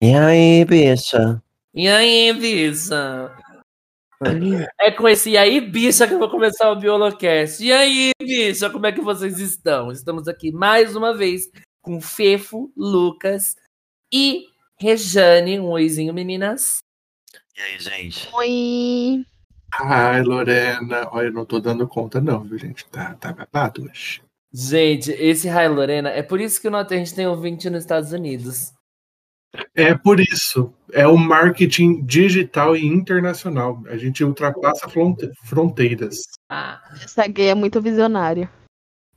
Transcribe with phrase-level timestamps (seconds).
[0.00, 1.42] E aí, bicha?
[1.74, 3.34] E aí, bicha?
[4.80, 7.64] É com esse e aí, bicha, que eu vou começar o Biolocast.
[7.64, 9.90] E aí, bicha, como é que vocês estão?
[9.90, 11.50] Estamos aqui mais uma vez
[11.82, 13.56] com Fefo, Lucas
[14.12, 14.46] e
[14.78, 15.58] Rejane.
[15.58, 16.78] Um oizinho, meninas.
[17.56, 18.28] E aí, gente?
[18.34, 19.26] Oi.
[19.80, 21.08] Ai, Lorena.
[21.10, 22.86] Olha, eu não tô dando conta, não, viu, gente?
[22.86, 24.22] Tá, tá babado hoje.
[24.52, 28.77] Gente, esse Rai Lorena, é por isso que a gente tem ouvinte nos Estados Unidos.
[29.74, 30.72] É por isso.
[30.92, 33.82] É o marketing digital e internacional.
[33.86, 36.16] A gente ultrapassa fronte- fronteiras.
[36.48, 36.82] Ah.
[37.02, 38.50] Essa gay é muito visionária.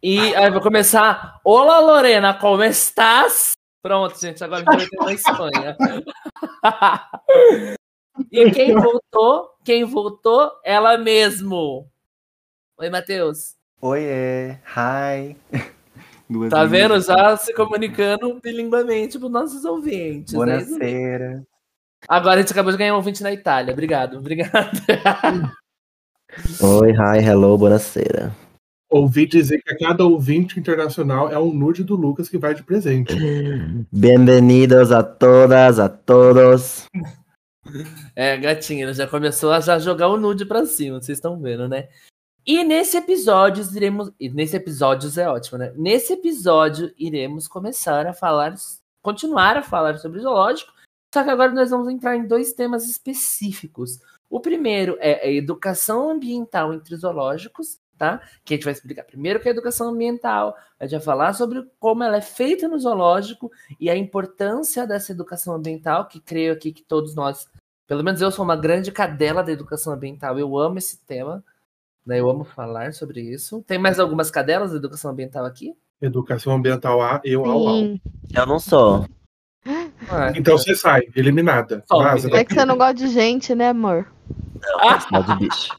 [0.03, 1.39] E aí, vou começar.
[1.43, 3.51] Olá, Lorena, como estás?
[3.83, 5.77] Pronto, gente, agora a gente vai na Espanha.
[8.31, 9.49] e quem voltou?
[9.63, 10.51] Quem voltou?
[10.63, 11.87] Ela mesmo.
[12.77, 13.55] Oi, Matheus.
[13.81, 15.35] Oiê, hi.
[16.31, 16.99] Duas Tá vendo?
[17.01, 20.33] Já se comunicando bilinguamente para os nossos ouvintes.
[20.33, 20.77] é isso?
[20.77, 21.43] Buonasera.
[22.07, 23.73] Agora a gente acabou de ganhar um ouvinte na Itália.
[23.73, 24.81] Obrigado, obrigado.
[26.61, 28.33] Oi, hi, hello, buonasera.
[28.89, 32.63] Ouvi dizer que a cada ouvinte internacional é um nude do Lucas que vai de
[32.63, 33.13] presente.
[33.91, 36.85] Bem-vindos a todas, a todos.
[38.15, 41.87] É, gatinha, já começou a já jogar o nude pra cima, vocês estão vendo, né?
[42.45, 44.11] E nesse episódio iremos.
[44.19, 45.73] Nesse episódio é ótimo, né?
[45.75, 48.55] Nesse episódio iremos começar a falar.
[49.01, 50.71] Continuar a falar sobre o zoológico.
[51.13, 53.99] Só que agora nós vamos entrar em dois temas específicos.
[54.29, 58.21] O primeiro é a educação ambiental entre zoológicos, tá?
[58.45, 61.33] Que a gente vai explicar primeiro o que é educação ambiental, a gente vai falar
[61.33, 66.53] sobre como ela é feita no zoológico e a importância dessa educação ambiental, que creio
[66.53, 67.49] aqui que todos nós,
[67.85, 71.43] pelo menos eu sou uma grande cadela da educação ambiental, eu amo esse tema,
[72.05, 72.19] né?
[72.19, 73.63] Eu amo falar sobre isso.
[73.67, 75.73] Tem mais algumas cadelas da educação ambiental aqui?
[76.01, 77.75] Educação ambiental A, eu ao.
[78.33, 79.05] Eu não sou.
[80.09, 81.83] Ah, Então você sai, eliminada.
[81.87, 84.11] Vaza É que você não gosta de gente, né, amor?
[85.11, 85.75] Mal de bicho.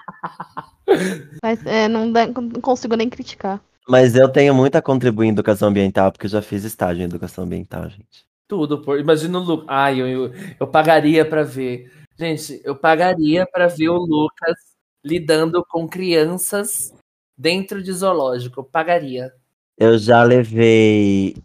[1.43, 3.61] Mas é, não, não consigo nem criticar.
[3.89, 7.07] Mas eu tenho muito a contribuir em educação ambiental, porque eu já fiz estágio em
[7.07, 8.25] educação ambiental, gente.
[8.47, 9.01] tudo, por...
[9.01, 9.67] imagina o Lucas.
[9.69, 11.91] Ai, eu, eu, eu pagaria pra ver.
[12.17, 14.72] Gente, eu pagaria pra ver o Lucas
[15.05, 16.95] lidando com crianças
[17.37, 18.63] dentro de zoológico.
[18.65, 19.33] Pagaria.
[19.77, 21.37] Eu já levei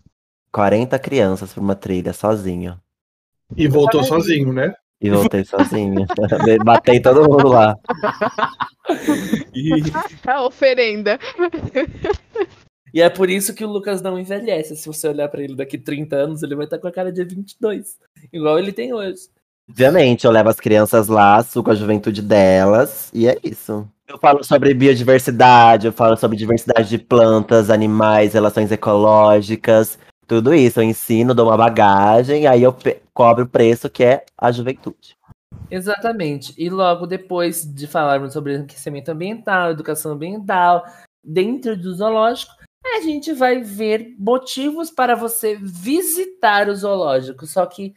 [0.51, 2.79] 40 crianças pra uma trilha sozinho.
[3.55, 4.73] E voltou sozinho, né?
[4.99, 6.05] E voltei sozinho.
[6.63, 7.75] Batei todo mundo lá.
[10.25, 11.19] A oferenda.
[12.93, 14.75] E é por isso que o Lucas não envelhece.
[14.75, 17.23] Se você olhar pra ele daqui 30 anos, ele vai estar com a cara de
[17.23, 17.97] 22.
[18.31, 19.29] Igual ele tem hoje.
[19.69, 23.87] Obviamente, eu levo as crianças lá, suco a juventude delas, e é isso.
[24.07, 30.79] Eu falo sobre biodiversidade, eu falo sobre diversidade de plantas, animais, relações ecológicas, tudo isso.
[30.79, 32.73] Eu ensino, dou uma bagagem, aí eu
[33.13, 35.17] cobro o preço que é a juventude.
[35.69, 36.53] Exatamente.
[36.57, 40.85] E logo depois de falarmos sobre enriquecimento ambiental, educação ambiental,
[41.21, 42.53] dentro do zoológico,
[42.85, 47.45] a gente vai ver motivos para você visitar o zoológico.
[47.45, 47.93] Só que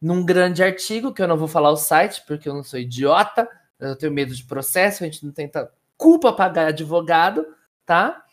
[0.00, 3.48] num grande artigo, que eu não vou falar o site, porque eu não sou idiota,
[3.78, 7.46] eu tenho medo de processo, a gente não tenta culpa pagar advogado,
[7.84, 8.24] tá?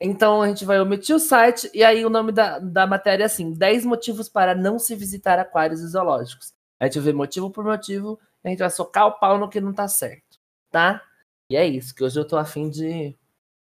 [0.00, 3.26] Então a gente vai omitir o site, e aí o nome da, da matéria é
[3.26, 6.52] assim: 10 motivos para não se visitar aquários zoológicos.
[6.78, 9.72] A gente vê motivo por motivo, a gente vai socar o pau no que não
[9.72, 10.38] tá certo,
[10.70, 11.02] tá?
[11.48, 13.16] E é isso, que hoje eu tô afim de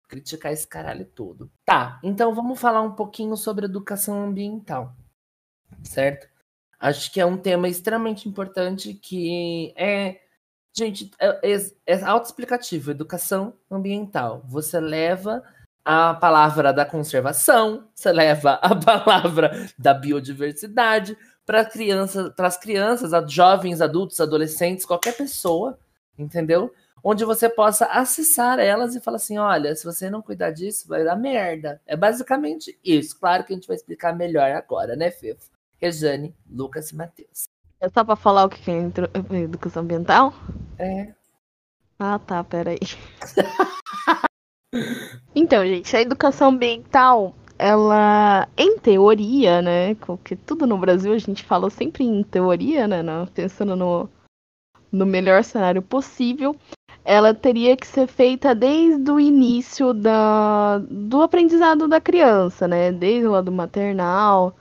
[0.08, 1.50] criticar esse caralho todo.
[1.64, 4.94] Tá, então vamos falar um pouquinho sobre educação ambiental,
[5.82, 6.33] certo?
[6.84, 10.20] Acho que é um tema extremamente importante que é,
[10.76, 11.56] gente, é,
[11.86, 14.42] é, autoexplicativo, educação ambiental.
[14.46, 15.42] Você leva
[15.82, 23.12] a palavra da conservação, você leva a palavra da biodiversidade, para crianças, para as crianças,
[23.32, 25.78] jovens, adultos, adolescentes, qualquer pessoa,
[26.18, 26.70] entendeu?
[27.02, 31.02] Onde você possa acessar elas e falar assim: olha, se você não cuidar disso, vai
[31.02, 31.80] dar merda.
[31.86, 33.18] É basicamente isso.
[33.18, 35.53] Claro que a gente vai explicar melhor agora, né, Fefo?
[35.80, 37.44] Rejane, Lucas e Matheus.
[37.80, 40.32] É só pra falar o que é educação ambiental?
[40.78, 41.12] É.
[41.98, 42.78] Ah, tá, peraí.
[45.34, 49.94] então, gente, a educação ambiental, ela, em teoria, né?
[49.96, 53.02] Porque tudo no Brasil a gente fala sempre em teoria, né?
[53.02, 54.08] não- Pensando no,
[54.90, 56.56] no melhor cenário possível,
[57.04, 62.90] ela teria que ser feita desde o início da, do aprendizado da criança, né?
[62.90, 64.56] Desde lá do maternal,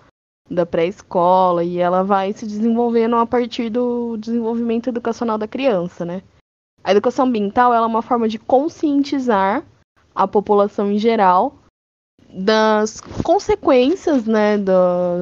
[0.53, 6.21] da pré-escola, e ela vai se desenvolvendo a partir do desenvolvimento educacional da criança, né?
[6.83, 9.65] A educação ambiental é uma forma de conscientizar
[10.13, 11.55] a população em geral
[12.29, 15.21] das consequências, né, da,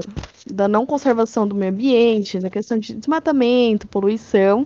[0.50, 4.66] da não conservação do meio ambiente, da questão de desmatamento, poluição,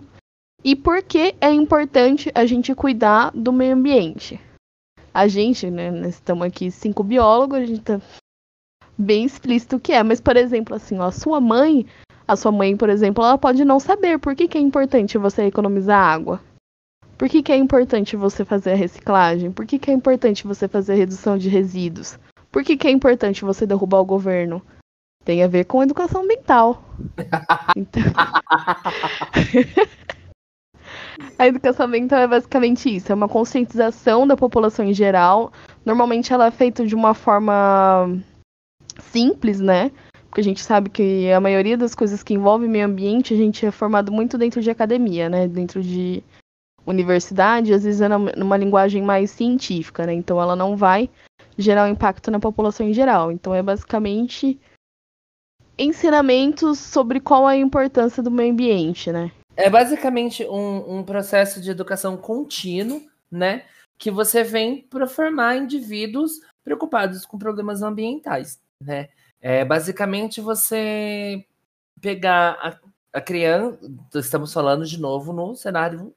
[0.63, 4.39] e por que é importante a gente cuidar do meio ambiente.
[5.13, 8.01] A gente, né, nós estamos aqui cinco biólogos, a gente tá
[8.97, 11.85] bem explícito o que é, mas, por exemplo, assim, ó, a sua mãe,
[12.27, 15.43] a sua mãe, por exemplo, ela pode não saber por que, que é importante você
[15.43, 16.41] economizar água.
[17.17, 19.51] Por que, que é importante você fazer a reciclagem?
[19.51, 22.19] Por que, que é importante você fazer a redução de resíduos?
[22.51, 24.61] Por que, que é importante você derrubar o governo?
[25.23, 26.83] Tem a ver com educação ambiental.
[27.75, 28.03] Então...
[31.37, 35.51] a educação ambiental é basicamente isso, é uma conscientização da população em geral.
[35.85, 38.17] Normalmente ela é feita de uma forma
[38.99, 39.91] simples, né?
[40.27, 43.65] Porque a gente sabe que a maioria das coisas que envolvem meio ambiente a gente
[43.65, 45.47] é formado muito dentro de academia, né?
[45.47, 46.23] Dentro de
[46.85, 50.13] universidade, às vezes é numa linguagem mais científica, né?
[50.13, 51.09] Então ela não vai
[51.57, 53.31] gerar um impacto na população em geral.
[53.31, 54.59] Então é basicamente
[55.77, 59.31] ensinamentos sobre qual é a importância do meio ambiente, né?
[59.55, 63.01] É basicamente um, um processo de educação contínuo,
[63.31, 63.63] né?
[63.97, 69.09] Que você vem para formar indivíduos preocupados com problemas ambientais, né?
[69.41, 71.45] É basicamente você
[72.01, 72.79] pegar a,
[73.13, 73.79] a criança,
[74.15, 76.13] estamos falando de novo no cenário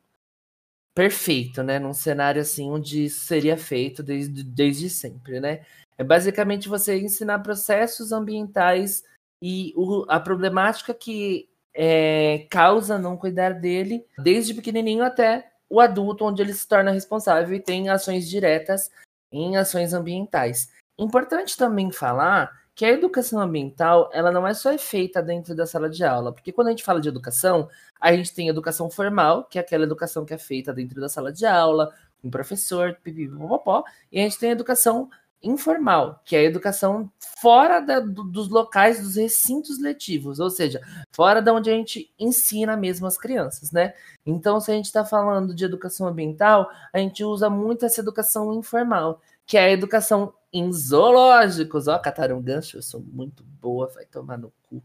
[0.94, 1.78] perfeito, né?
[1.78, 5.64] Num cenário assim onde seria feito desde, desde sempre, né?
[5.96, 9.04] É basicamente você ensinar processos ambientais
[9.42, 16.24] e o, a problemática que é, causa não cuidar dele, desde pequenininho até o adulto,
[16.24, 18.90] onde ele se torna responsável e tem ações diretas
[19.30, 20.72] em ações ambientais.
[20.98, 25.90] Importante também falar que a educação ambiental ela não é só feita dentro da sala
[25.90, 27.68] de aula, porque quando a gente fala de educação,
[28.00, 31.32] a gente tem educação formal, que é aquela educação que é feita dentro da sala
[31.32, 35.08] de aula, com o professor, pipipipopopó, e a gente tem a educação
[35.42, 37.10] informal, que é a educação
[37.40, 40.80] fora da, do, dos locais dos recintos letivos, ou seja,
[41.12, 43.94] fora da onde a gente ensina mesmo as crianças, né?
[44.26, 48.52] Então, se a gente está falando de educação ambiental, a gente usa muito essa educação
[48.54, 51.88] informal, que é a educação em zoológicos.
[51.88, 54.82] Ó, cataram um gancho, eu sou muito boa, vai tomar no cu.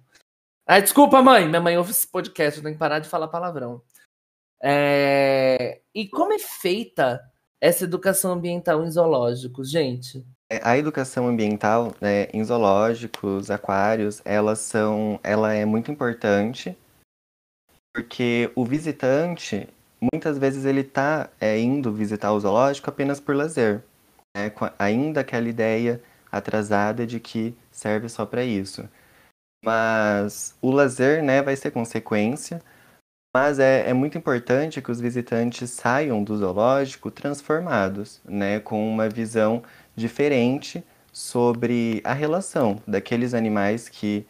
[0.65, 3.81] Ah, desculpa, mãe, minha mãe ouve esse podcast, eu tenho que parar de falar palavrão.
[4.61, 5.81] É...
[5.93, 7.21] E como é feita
[7.59, 10.25] essa educação ambiental em zoológicos, gente?
[10.49, 16.77] É, a educação ambiental né, em zoológicos, aquários, elas são, ela é muito importante
[17.93, 19.67] porque o visitante
[20.13, 23.83] muitas vezes ele está é, indo visitar o zoológico apenas por lazer
[24.35, 26.01] né, ainda aquela ideia
[26.31, 28.87] atrasada de que serve só para isso.
[29.63, 32.61] Mas o lazer né, vai ser consequência,
[33.35, 39.07] mas é, é muito importante que os visitantes saiam do zoológico transformados, né, com uma
[39.07, 39.63] visão
[39.95, 44.25] diferente sobre a relação daqueles animais que,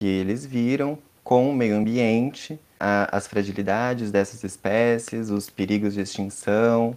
[0.00, 6.00] que eles viram com o meio ambiente, a, as fragilidades dessas espécies, os perigos de
[6.00, 6.96] extinção,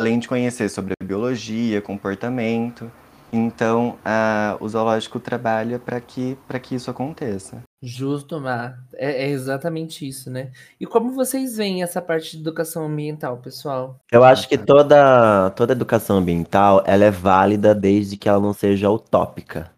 [0.00, 2.90] além de conhecer sobre a biologia, comportamento.
[3.32, 7.62] Então, a, o zoológico trabalha para que, que isso aconteça.
[7.82, 8.78] Justo, Mar.
[8.94, 10.52] É, é, exatamente isso, né?
[10.80, 13.98] E como vocês veem essa parte de educação ambiental, pessoal?
[14.10, 18.90] Eu acho que toda, toda educação ambiental ela é válida desde que ela não seja
[18.90, 19.75] utópica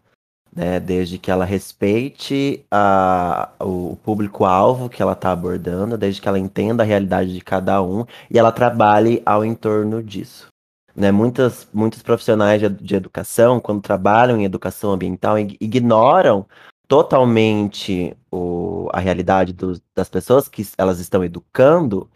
[0.59, 0.77] né?
[0.77, 6.83] Desde que ela respeite a, o público-alvo que ela está abordando, desde que ela entenda
[6.83, 10.47] a realidade de cada um e ela trabalhe ao entorno disso.
[10.93, 11.13] Né?
[11.13, 16.45] Muitas, muitos profissionais de, de educação, quando trabalham em educação ambiental, ignoram
[16.89, 22.09] totalmente o, a realidade do, das pessoas que elas estão educando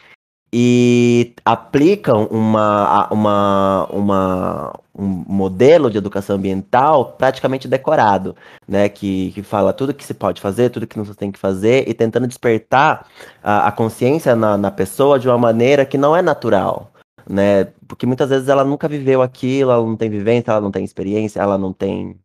[0.56, 8.36] e aplicam uma, uma, uma, um modelo de educação ambiental praticamente decorado,
[8.68, 8.88] né?
[8.88, 11.90] Que, que fala tudo que se pode fazer, tudo que não se tem que fazer,
[11.90, 13.08] e tentando despertar
[13.42, 16.92] a, a consciência na, na pessoa de uma maneira que não é natural.
[17.28, 17.66] Né?
[17.88, 21.42] Porque muitas vezes ela nunca viveu aquilo, ela não tem vivência, ela não tem experiência,
[21.42, 22.16] ela não tem.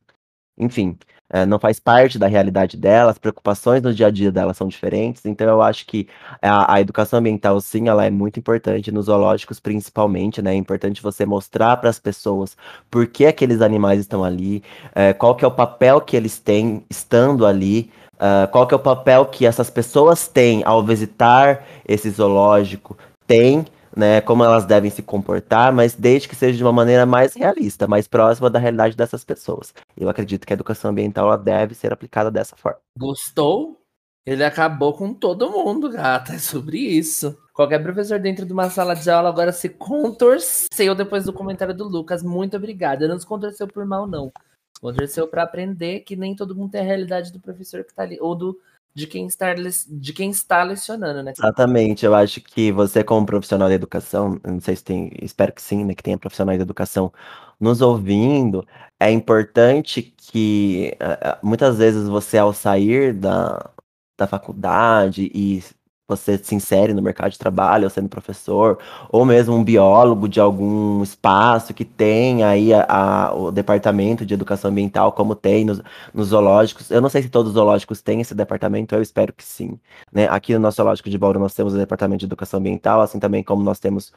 [0.59, 0.99] Enfim,
[1.31, 4.69] é, não faz parte da realidade dela, as preocupações no dia a dia dela são
[4.69, 6.09] diferentes, então eu acho que
[6.41, 10.53] a, a, educação ambiental, sim, ela é muito importante, nos zoológicos principalmente, né?
[10.53, 12.57] É importante você mostrar para as pessoas
[12.91, 14.63] por que aqueles animais estão ali,
[14.95, 18.77] é, qual que é o papel que eles têm estando ali, uh, qual que é
[18.77, 23.65] o papel que essas pessoas têm ao visitar esse zoológico, tem
[23.99, 27.89] né, como elas devem se comportar, mas desde que seja de uma maneira mais realista,
[27.89, 29.75] mais próxima da realidade dessas pessoas.
[29.97, 32.79] Eu acredito que a educação ambiental deve ser aplicada dessa forma.
[32.97, 33.77] Gostou?
[34.25, 36.35] Ele acabou com todo mundo, gata.
[36.35, 37.37] É sobre isso.
[37.53, 41.89] Qualquer professor dentro de uma sala de aula agora se contorceu depois do comentário do
[41.89, 42.23] Lucas.
[42.23, 43.09] Muito obrigada.
[43.09, 44.31] Não se contorceu por mal, não.
[44.77, 48.17] Aconteceu para aprender que nem todo mundo tem a realidade do professor que está ali,
[48.21, 48.57] ou do
[48.99, 51.33] de quem está, de quem está lecionando, né?
[51.39, 55.63] Exatamente, eu acho que você, como profissional de educação, não sei se tem, espero que
[55.63, 57.13] sim, né, que tenha profissionais de educação
[57.61, 58.67] nos ouvindo,
[58.99, 60.97] é importante que
[61.43, 63.71] muitas vezes você, ao sair da,
[64.19, 65.63] da faculdade e
[66.09, 68.79] você se insere no mercado de trabalho, ou sendo professor,
[69.11, 74.33] ou mesmo um biólogo de algum espaço que tem aí a, a, o departamento de
[74.33, 75.83] educação ambiental, como tem nos,
[76.15, 76.91] nos, zoológicos.
[76.91, 79.79] Eu não sei se todos os zoológicos têm esse departamento, eu espero que sim.
[80.11, 80.27] Né?
[80.29, 83.45] Aqui no nosso zoológico de Bauru nós temos o departamento de educação ambiental, assim também
[83.45, 84.11] como nós temos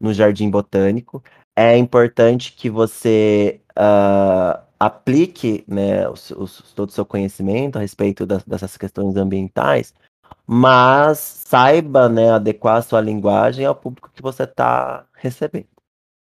[0.00, 1.22] no Jardim Botânico.
[1.54, 8.24] É importante que você uh, aplique né, os, os, todo o seu conhecimento a respeito
[8.24, 9.92] das, dessas questões ambientais
[10.46, 15.68] mas saiba, né, adequar a sua linguagem ao público que você está recebendo.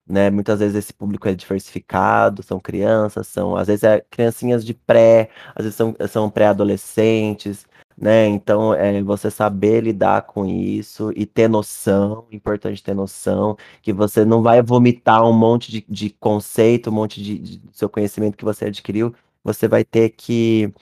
[0.08, 0.30] Né?
[0.30, 5.30] Muitas vezes esse público é diversificado, são crianças, são às vezes é criancinhas de pré,
[5.56, 7.66] às vezes são, são pré-adolescentes,
[7.98, 8.28] né?
[8.28, 14.26] Então é você saber lidar com isso e ter noção, importante ter noção, que você
[14.26, 18.46] não vai vomitar um monte de, de conceito, um monte de, de seu conhecimento que
[18.46, 20.74] você adquiriu, você vai ter que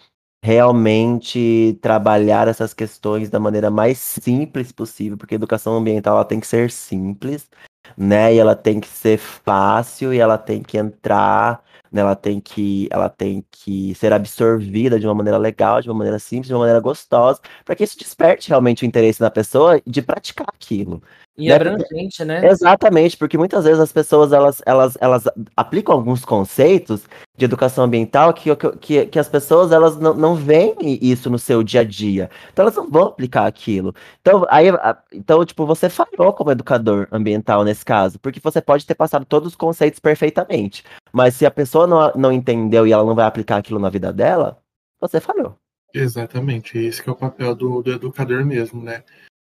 [0.44, 6.38] realmente trabalhar essas questões da maneira mais simples possível, porque a educação ambiental ela tem
[6.42, 7.50] que ser simples,
[7.98, 8.36] né?
[8.36, 12.02] E ela tem que ser fácil e ela tem que entrar, né?
[12.02, 16.18] ela tem que ela tem que ser absorvida de uma maneira legal, de uma maneira
[16.18, 20.02] simples, de uma maneira gostosa, para que isso desperte realmente o interesse da pessoa de
[20.02, 21.02] praticar aquilo.
[21.36, 21.56] E né?
[21.56, 22.48] abrangente, né?
[22.48, 25.24] Exatamente, porque muitas vezes as pessoas elas, elas, elas
[25.58, 30.76] aplicam alguns conceitos de educação ambiental que, que, que as pessoas elas não, não veem
[31.02, 32.30] isso no seu dia a dia.
[32.52, 33.96] Então elas não vão aplicar aquilo.
[34.22, 34.68] Então, aí,
[35.12, 39.50] então, tipo, você falhou como educador ambiental nesse caso, porque você pode ter passado todos
[39.50, 40.84] os conceitos perfeitamente.
[41.14, 44.12] Mas se a pessoa não, não entendeu e ela não vai aplicar aquilo na vida
[44.12, 44.60] dela,
[45.00, 45.56] você falhou.
[45.94, 49.04] Exatamente, esse é o papel do, do educador mesmo, né?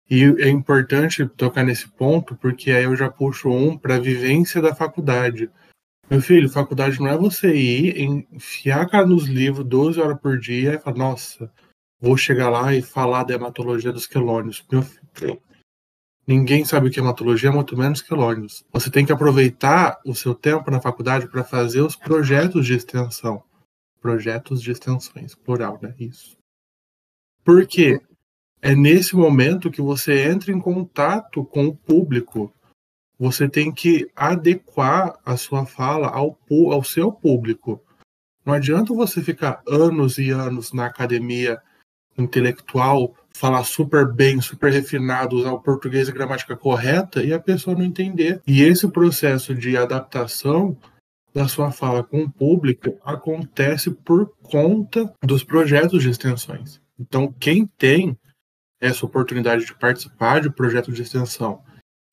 [0.09, 4.61] E é importante tocar nesse ponto, porque aí eu já puxo um para a vivência
[4.61, 5.49] da faculdade.
[6.09, 10.37] Meu filho, faculdade não é você ir, enfiar a cara nos livros 12 horas por
[10.37, 11.49] dia e falar, nossa,
[11.99, 14.65] vou chegar lá e falar da hematologia dos quelônios.
[14.69, 15.41] Meu filho,
[16.25, 18.65] ninguém sabe o que é hematologia, muito menos quelônios.
[18.71, 23.43] Você tem que aproveitar o seu tempo na faculdade para fazer os projetos de extensão.
[24.01, 25.93] Projetos de extensões, plural, né?
[25.99, 26.37] Isso.
[27.43, 28.01] Por quê?
[28.63, 32.49] é nesse momento que você entra em contato com o público.
[33.19, 36.39] Você tem que adequar a sua fala ao,
[36.71, 37.83] ao seu público.
[38.45, 41.61] Não adianta você ficar anos e anos na academia
[42.17, 47.75] intelectual, falar super bem, super refinado, usar o português e gramática correta e a pessoa
[47.75, 48.41] não entender.
[48.45, 50.77] E esse processo de adaptação
[51.33, 56.79] da sua fala com o público acontece por conta dos projetos de extensões.
[56.99, 58.17] Então, quem tem
[58.79, 61.61] essa oportunidade de participar de projeto de extensão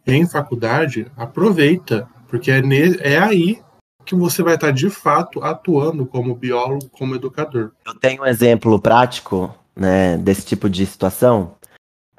[0.07, 2.63] em faculdade, aproveita, porque é,
[3.01, 3.61] é aí
[4.07, 7.73] que você vai estar de fato atuando como biólogo, como educador.
[7.85, 11.57] Eu tenho um exemplo prático né, desse tipo de situação.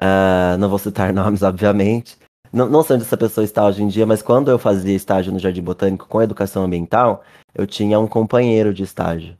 [0.00, 2.18] Uh, não vou citar nomes, obviamente.
[2.52, 5.32] Não, não sei onde essa pessoa está hoje em dia, mas quando eu fazia estágio
[5.32, 7.22] no Jardim Botânico com educação ambiental,
[7.54, 9.36] eu tinha um companheiro de estágio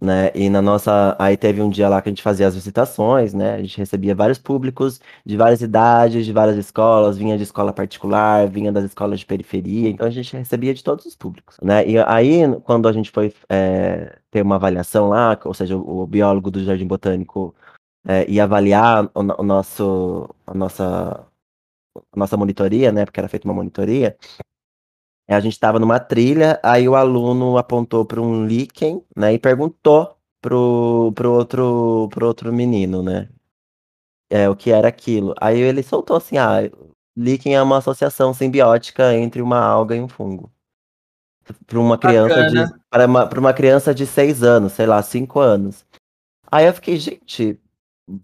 [0.00, 0.30] né?
[0.34, 1.16] E na nossa.
[1.18, 3.54] Aí teve um dia lá que a gente fazia as visitações, né?
[3.54, 8.48] A gente recebia vários públicos de várias idades, de várias escolas, vinha de escola particular,
[8.48, 11.86] vinha das escolas de periferia, então a gente recebia de todos os públicos, né?
[11.88, 16.06] E aí, quando a gente foi é, ter uma avaliação lá, ou seja, o, o
[16.06, 17.54] biólogo do Jardim Botânico
[18.06, 21.26] é, ia avaliar o, o nosso, a nossa,
[21.96, 23.04] a nossa monitoria, né?
[23.04, 24.16] Porque era feita uma monitoria.
[25.28, 29.38] É, a gente estava numa trilha, aí o aluno apontou para um líquen, né, e
[29.38, 33.28] perguntou pro, pro, outro, pro outro menino, né,
[34.30, 35.34] é, o que era aquilo.
[35.40, 36.60] Aí ele soltou assim, ah,
[37.16, 40.50] líquen é uma associação simbiótica entre uma alga e um fungo.
[41.66, 42.66] Para uma criança Bacana.
[42.66, 45.84] de para uma, pra uma criança de seis anos, sei lá, cinco anos.
[46.50, 47.58] Aí eu fiquei, gente,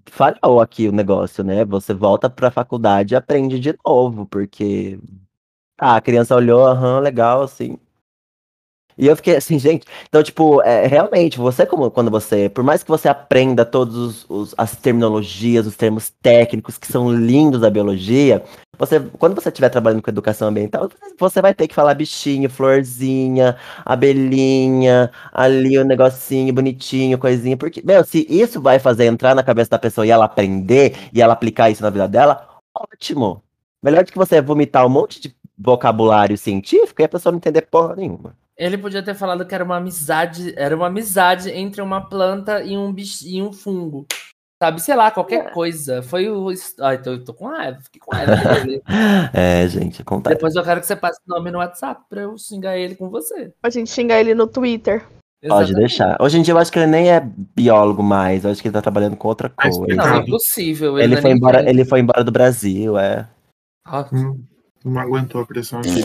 [0.07, 1.65] falhou aqui o negócio, né?
[1.65, 4.99] Você volta para a faculdade e aprende de novo, porque
[5.85, 7.79] ah, a criança olhou, aham, legal, assim.
[8.97, 9.87] E eu fiquei assim, gente.
[10.09, 12.49] Então, tipo, é, realmente, você, como quando você.
[12.49, 14.25] Por mais que você aprenda todas
[14.57, 18.43] as terminologias, os termos técnicos que são lindos da biologia,
[18.79, 20.89] você, quando você estiver trabalhando com educação ambiental,
[21.19, 27.57] você vai ter que falar bichinho, florzinha, abelhinha, ali o um negocinho bonitinho, coisinha.
[27.59, 31.21] Porque, meu, se isso vai fazer entrar na cabeça da pessoa e ela aprender e
[31.21, 33.43] ela aplicar isso na vida dela, ótimo.
[33.83, 37.63] Melhor do que você vomitar um monte de vocabulário científico e a pessoa não entender
[37.63, 38.37] porra nenhuma.
[38.57, 42.77] Ele podia ter falado que era uma amizade, era uma amizade entre uma planta e
[42.77, 44.07] um bicho, e um fungo.
[44.63, 46.03] Sabe, sei lá, qualquer coisa.
[46.03, 46.49] Foi o.
[46.81, 48.33] Ai, tô, tô com raiva, fiquei com raiva.
[49.35, 50.37] É, gente, acontece.
[50.37, 53.11] Depois eu quero que você passe o nome no WhatsApp pra eu xingar ele com
[53.11, 53.53] você.
[53.63, 55.05] A gente xingar ele no Twitter.
[55.49, 55.75] Pode Exatamente.
[55.75, 56.17] deixar.
[56.23, 58.73] Hoje em dia eu acho que ele nem é biólogo mais, eu acho que ele
[58.73, 59.79] tá trabalhando com outra coisa.
[59.81, 60.99] Não, é impossível.
[60.99, 63.29] Ele é foi, nem embora, ele foi embora do Brasil, é.
[63.85, 64.43] Ah, Hum,
[64.85, 66.03] Não aguentou a pressão aqui.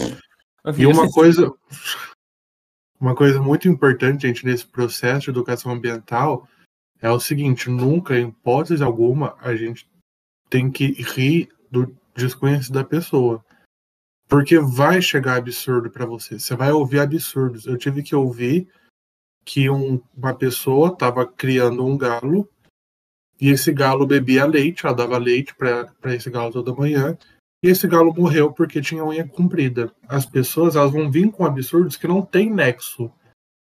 [0.77, 1.53] E uma coisa,
[2.99, 6.47] uma coisa muito importante, gente, nesse processo de educação ambiental
[7.01, 9.89] é o seguinte: nunca, em hipótese alguma, a gente
[10.49, 13.43] tem que rir do desconhecido da pessoa.
[14.27, 16.39] Porque vai chegar absurdo para você.
[16.39, 17.65] Você vai ouvir absurdos.
[17.65, 18.67] Eu tive que ouvir
[19.43, 22.47] que um- uma pessoa estava criando um galo
[23.41, 27.17] e esse galo bebia leite, ela dava leite para esse galo toda manhã
[27.61, 29.91] e esse galo morreu porque tinha unha comprida.
[30.07, 33.11] As pessoas elas vão vir com absurdos que não tem nexo.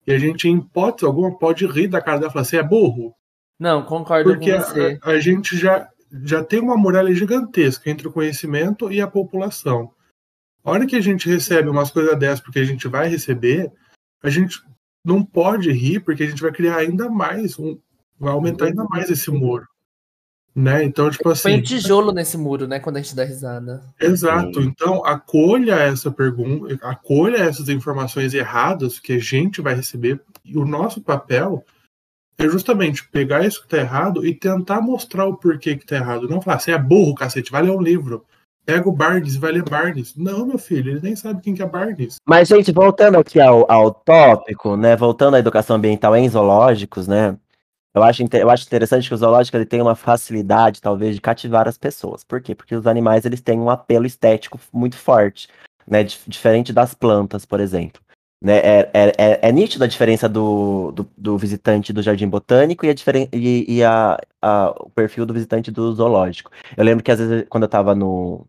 [0.05, 2.63] E a gente, em hipótese alguma, pode rir da cara dela e falar: você é
[2.63, 3.13] burro?
[3.59, 4.99] Não, concordo Porque com a, você.
[5.03, 5.87] a gente já,
[6.23, 9.93] já tem uma muralha gigantesca entre o conhecimento e a população.
[10.63, 13.71] A hora que a gente recebe umas coisas dessas, porque a gente vai receber,
[14.23, 14.59] a gente
[15.05, 17.79] não pode rir, porque a gente vai criar ainda mais, um,
[18.19, 19.67] vai aumentar ainda mais esse muro.
[20.53, 20.83] Né?
[20.83, 21.53] Então, tipo Põe assim.
[21.55, 22.77] um tijolo nesse muro, né?
[22.77, 23.81] Quando a gente dá risada.
[23.99, 24.61] Exato.
[24.61, 30.19] Então, acolha essa pergunta, acolha essas informações erradas que a gente vai receber.
[30.43, 31.63] E o nosso papel
[32.37, 36.27] é justamente pegar isso que tá errado e tentar mostrar o porquê que tá errado.
[36.27, 38.25] Não falar, você é burro, cacete, vai ler um livro.
[38.65, 40.15] Pega o Barnes e vai ler Barnes.
[40.15, 42.17] Não, meu filho, ele nem sabe quem que é Barnes.
[42.27, 44.95] Mas, gente, voltando aqui ao, ao tópico, né?
[44.95, 47.37] Voltando à educação ambiental em zoológicos, né?
[47.93, 51.67] Eu acho, eu acho interessante que o zoológico ele tem uma facilidade, talvez, de cativar
[51.67, 52.23] as pessoas.
[52.23, 52.55] Por quê?
[52.55, 55.49] Porque os animais eles têm um apelo estético muito forte,
[55.85, 56.03] né?
[56.03, 58.01] Dif- diferente das plantas, por exemplo.
[58.41, 58.57] Né?
[58.59, 62.89] É, é, é, é nítida a diferença do, do, do visitante do jardim botânico e,
[62.89, 62.93] a,
[63.33, 66.49] e, e a, a- o perfil do visitante do zoológico.
[66.77, 68.47] Eu lembro que às vezes, quando eu tava no,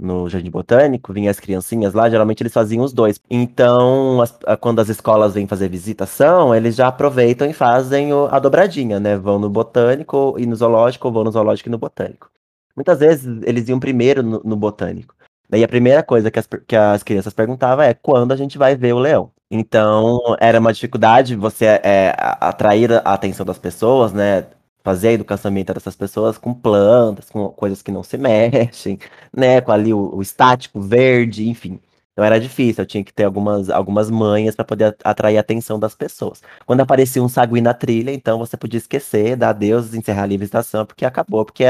[0.00, 3.20] no Jardim Botânico, vinha as criancinhas lá, geralmente eles faziam os dois.
[3.30, 8.38] Então, as- quando as escolas vêm fazer visitação, eles já aproveitam e fazem o- a
[8.38, 9.16] dobradinha, né?
[9.16, 12.30] Vão no Botânico e no Zoológico, ou vão no Zoológico e no Botânico.
[12.74, 15.14] Muitas vezes eles iam primeiro no, no Botânico.
[15.48, 18.76] Daí a primeira coisa que as, que as crianças perguntavam é quando a gente vai
[18.76, 19.30] ver o leão.
[19.50, 24.46] Então, era uma dificuldade você é, atrair a atenção das pessoas, né?
[24.82, 28.98] Fazer a educação ambiental dessas pessoas com plantas, com coisas que não se mexem,
[29.36, 31.78] né, com ali o, o estático verde, enfim.
[32.12, 35.78] Então era difícil, eu tinha que ter algumas, algumas manhas para poder atrair a atenção
[35.78, 36.42] das pessoas.
[36.66, 40.84] Quando aparecia um sagui na trilha, então você podia esquecer, dar adeus, encerrar a visitação,
[40.84, 41.64] porque acabou, porque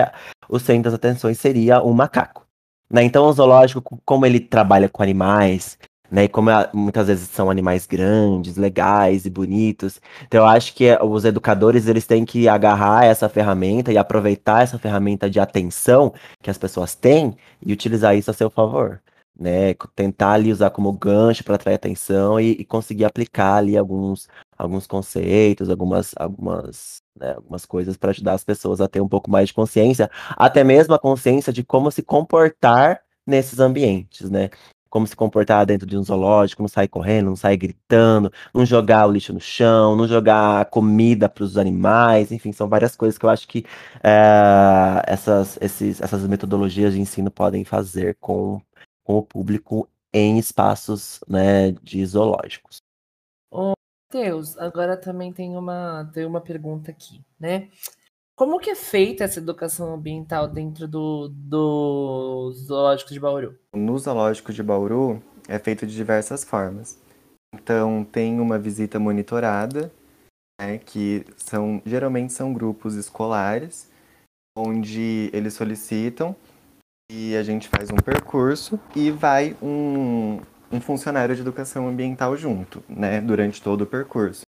[0.48, 2.46] o centro das atenções seria um macaco.
[2.90, 3.02] Né?
[3.04, 5.78] Então o zoológico, co- como ele trabalha com animais,
[6.10, 10.86] né, e como muitas vezes são animais grandes, legais e bonitos, então eu acho que
[10.86, 16.12] eh, os educadores eles têm que agarrar essa ferramenta e aproveitar essa ferramenta de atenção
[16.42, 19.00] que as pessoas têm e utilizar isso a seu favor,
[19.38, 19.74] né?
[19.94, 24.86] Tentar ali usar como gancho para atrair atenção e, e conseguir aplicar ali alguns, alguns
[24.86, 29.48] conceitos, algumas, algumas, né, algumas coisas para ajudar as pessoas a ter um pouco mais
[29.48, 34.50] de consciência, até mesmo a consciência de como se comportar nesses ambientes, né?
[34.90, 39.06] Como se comportar dentro de um zoológico, não sair correndo, não sair gritando, não jogar
[39.06, 43.24] o lixo no chão, não jogar comida para os animais, enfim, são várias coisas que
[43.24, 43.64] eu acho que
[44.02, 48.60] eh, essas, esses- essas metodologias de ensino podem fazer com,
[49.04, 52.82] com o público em espaços né, de zoológicos.
[54.12, 57.70] Deus, agora também tem uma, tem uma pergunta aqui, né?
[58.40, 63.54] Como que é feita essa educação ambiental dentro do, do zoológico de Bauru?
[63.76, 66.98] No zoológico de Bauru é feito de diversas formas.
[67.54, 69.92] Então tem uma visita monitorada,
[70.58, 73.90] né, que são geralmente são grupos escolares,
[74.56, 76.34] onde eles solicitam
[77.12, 80.40] e a gente faz um percurso e vai um,
[80.72, 84.40] um funcionário de educação ambiental junto, né, durante todo o percurso.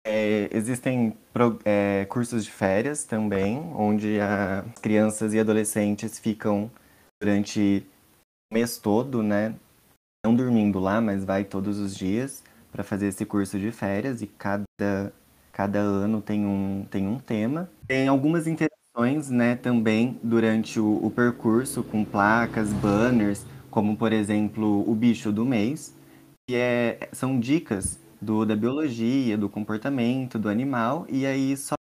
[0.52, 1.16] Existem
[1.64, 6.68] é, cursos de férias também, onde as crianças e adolescentes ficam
[7.22, 7.86] durante
[8.50, 9.54] o mês todo, né,
[10.26, 14.26] não dormindo lá, mas vai todos os dias para fazer esse curso de férias e
[14.26, 15.12] cada,
[15.52, 17.70] cada ano tem um, tem um tema.
[17.86, 24.84] Tem algumas interações, né, também durante o, o percurso com placas, banners, como por exemplo
[24.90, 25.94] o bicho do mês,
[26.48, 31.74] que é, são dicas do, da biologia, do comportamento do animal, e aí só,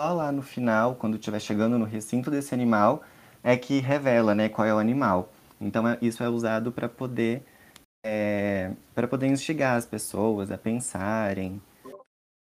[0.00, 3.02] só lá no final, quando estiver chegando no recinto desse animal,
[3.42, 5.32] é que revela, né, qual é o animal.
[5.60, 7.44] Então é- isso é usado para poder
[8.04, 11.62] é, para poder instigar as pessoas a pensarem.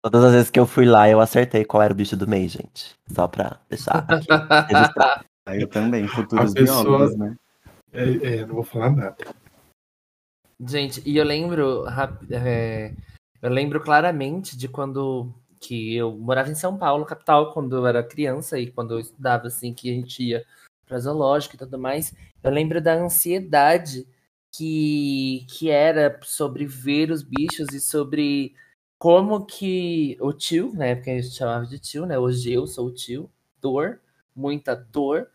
[0.01, 2.51] Todas as vezes que eu fui lá, eu acertei qual era o bicho do mês,
[2.53, 2.93] gente.
[3.09, 4.07] Só pra deixar
[4.69, 5.25] registrado.
[5.47, 7.35] Eu também, futuros A pessoa- biólogos, né?
[7.91, 9.17] É, é, não vou falar nada.
[10.65, 11.83] Gente, e eu lembro,
[12.31, 12.93] é,
[13.43, 15.29] eu lembro claramente de quando
[15.59, 19.47] que eu morava em São Paulo, capital, quando eu era criança e quando eu estudava,
[19.47, 20.45] assim, que a gente ia
[20.85, 22.13] pra zoológico e tudo mais.
[22.41, 24.07] Eu lembro da ansiedade
[24.49, 28.55] que, que era sobre ver os bichos e sobre
[28.97, 32.17] como que o tio, na época a gente chamava de tio, né?
[32.17, 33.29] Hoje eu sou o tio,
[33.59, 33.99] dor,
[34.33, 35.29] muita dor,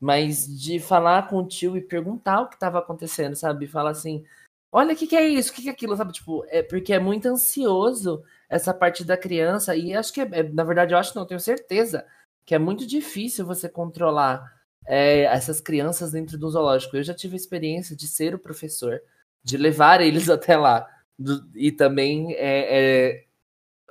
[0.00, 3.66] mas de falar com o tio e perguntar o que estava acontecendo, sabe?
[3.66, 4.24] Falar assim,
[4.72, 6.12] olha o que, que é isso, o que, que é aquilo, sabe?
[6.12, 10.42] Tipo, é porque é muito ansioso essa parte da criança, e acho que, é, é-
[10.44, 12.04] na verdade, eu acho não, eu tenho certeza
[12.46, 14.42] que é muito difícil você controlar
[14.86, 16.96] é, essas crianças dentro do zoológico.
[16.96, 19.00] Eu já tive a experiência de ser o professor,
[19.44, 20.86] de levar eles até lá,
[21.18, 23.24] do- e também é, é,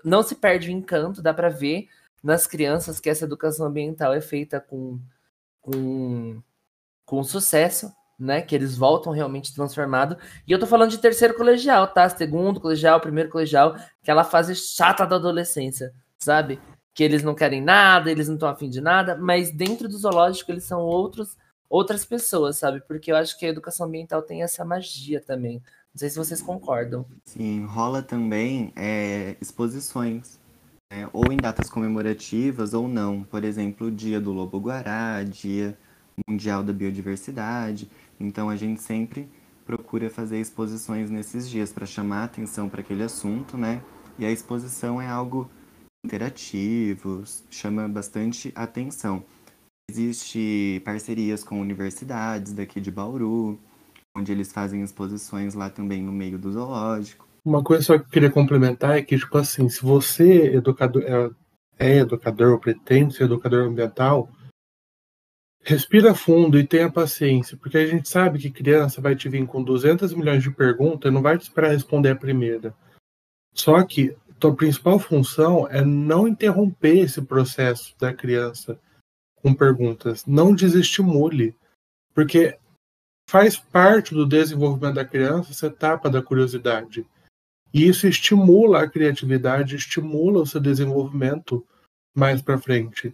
[0.04, 1.88] não se perde o encanto, dá pra ver
[2.24, 5.00] nas crianças que essa educação ambiental é feita com,
[5.62, 6.42] com,
[7.06, 8.42] com sucesso, né?
[8.42, 10.18] Que eles voltam realmente transformados.
[10.46, 12.08] E eu tô falando de terceiro colegial, tá?
[12.10, 16.60] Segundo colegial, primeiro colegial, aquela fase chata da adolescência, sabe?
[16.94, 20.52] Que eles não querem nada, eles não estão afim de nada, mas dentro do zoológico
[20.52, 21.38] eles são outros,
[21.70, 22.82] outras pessoas, sabe?
[22.82, 25.62] Porque eu acho que a educação ambiental tem essa magia também.
[25.94, 27.06] Não sei se vocês concordam.
[27.24, 30.40] Sim, rola também é, exposições,
[30.92, 31.10] né?
[31.14, 33.24] ou em datas comemorativas ou não.
[33.24, 35.78] Por exemplo, o dia do Lobo-Guará, dia
[36.28, 37.90] mundial da biodiversidade.
[38.20, 39.30] Então a gente sempre
[39.66, 43.82] procura fazer exposições nesses dias para chamar a atenção para aquele assunto, né?
[44.18, 45.50] E a exposição é algo
[46.04, 49.24] interativo, chama bastante atenção.
[49.90, 53.60] Existe parcerias com universidades daqui de Bauru,
[54.16, 57.28] onde eles fazem exposições lá também no meio do zoológico.
[57.46, 61.30] Uma coisa só que eu queria complementar é que, tipo assim, se você educador, é,
[61.80, 64.30] é educador ou pretende ser educador ambiental,
[65.70, 69.64] respira fundo e tenha paciência, porque a gente sabe que criança vai te vir com
[69.64, 72.74] 200 milhões de perguntas e não vai te esperar responder a primeira.
[73.54, 78.80] Só que tua principal função é não interromper esse processo da criança
[79.36, 80.26] com perguntas.
[80.26, 81.56] Não desestimule,
[82.16, 82.58] porque
[83.30, 87.06] faz parte do desenvolvimento da criança essa etapa da curiosidade.
[87.72, 91.64] E isso estimula a criatividade, estimula o seu desenvolvimento
[92.16, 93.14] mais para frente.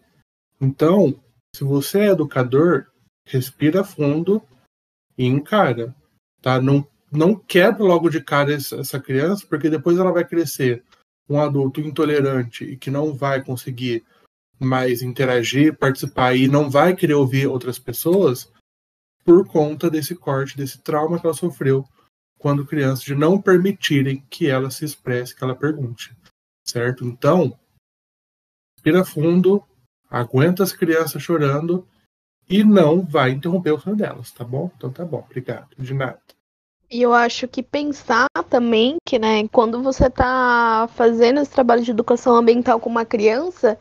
[0.62, 1.20] Então,
[1.56, 2.88] se você é educador,
[3.26, 4.42] respira fundo
[5.18, 5.96] e encara,
[6.42, 6.62] tá?
[6.62, 10.84] Não não quebra logo de cara essa criança, porque depois ela vai crescer
[11.30, 14.04] um adulto intolerante e que não vai conseguir
[14.60, 18.52] mais interagir, participar e não vai querer ouvir outras pessoas
[19.24, 21.88] por conta desse corte, desse trauma que ela sofreu
[22.38, 26.16] quando criança, de não permitirem que ela se expresse, que ela pergunte,
[26.64, 27.04] certo?
[27.04, 27.58] Então,
[28.76, 29.64] respira fundo,
[30.16, 31.86] aguenta as crianças chorando
[32.50, 34.72] e não vai interromper o sonho delas, tá bom?
[34.78, 36.20] Então tá bom, obrigado, de nada.
[36.90, 41.92] E eu acho que pensar também que, né, quando você tá fazendo esse trabalho de
[41.92, 43.78] educação ambiental com uma criança,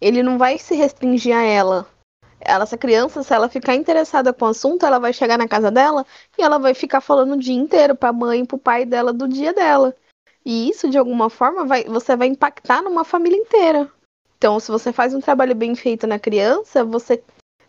[0.00, 1.86] ele não vai se restringir a ela.
[2.40, 5.70] Ela, essa criança, se ela ficar interessada com o assunto, ela vai chegar na casa
[5.70, 6.06] dela
[6.38, 9.28] e ela vai ficar falando o dia inteiro pra mãe e pro pai dela do
[9.28, 9.94] dia dela.
[10.44, 13.90] E isso, de alguma forma, vai, você vai impactar numa família inteira.
[14.44, 17.22] Então, se você faz um trabalho bem feito na criança, você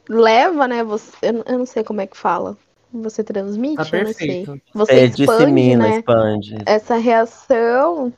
[0.09, 0.83] leva, né?
[0.83, 2.57] Você, eu, eu não sei como é que fala.
[2.91, 3.77] Você transmite?
[3.77, 4.45] Tá eu não sei.
[4.45, 4.61] perfeito.
[4.73, 5.99] Você É, expande, dissemina, né?
[5.99, 6.57] expande.
[6.65, 8.11] essa reação,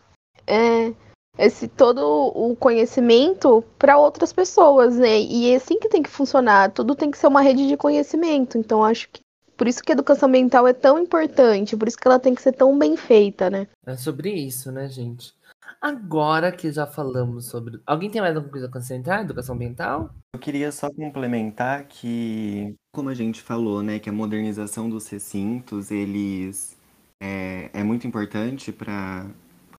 [0.47, 0.91] é,
[1.37, 5.19] esse todo o conhecimento para outras pessoas, né?
[5.19, 6.71] E é assim que tem que funcionar.
[6.71, 8.57] Tudo tem que ser uma rede de conhecimento.
[8.57, 9.21] Então acho que
[9.55, 12.41] por isso que a educação ambiental é tão importante, por isso que ela tem que
[12.41, 13.67] ser tão bem feita, né?
[13.85, 15.36] É sobre isso, né, gente?
[15.81, 17.79] Agora que já falamos sobre.
[17.85, 19.21] Alguém tem mais alguma coisa a acrescentar?
[19.21, 20.13] Educação ambiental?
[20.33, 25.91] Eu queria só complementar que, como a gente falou, né, que a modernização dos recintos,
[25.91, 26.77] eles
[27.21, 29.25] é, é muito importante para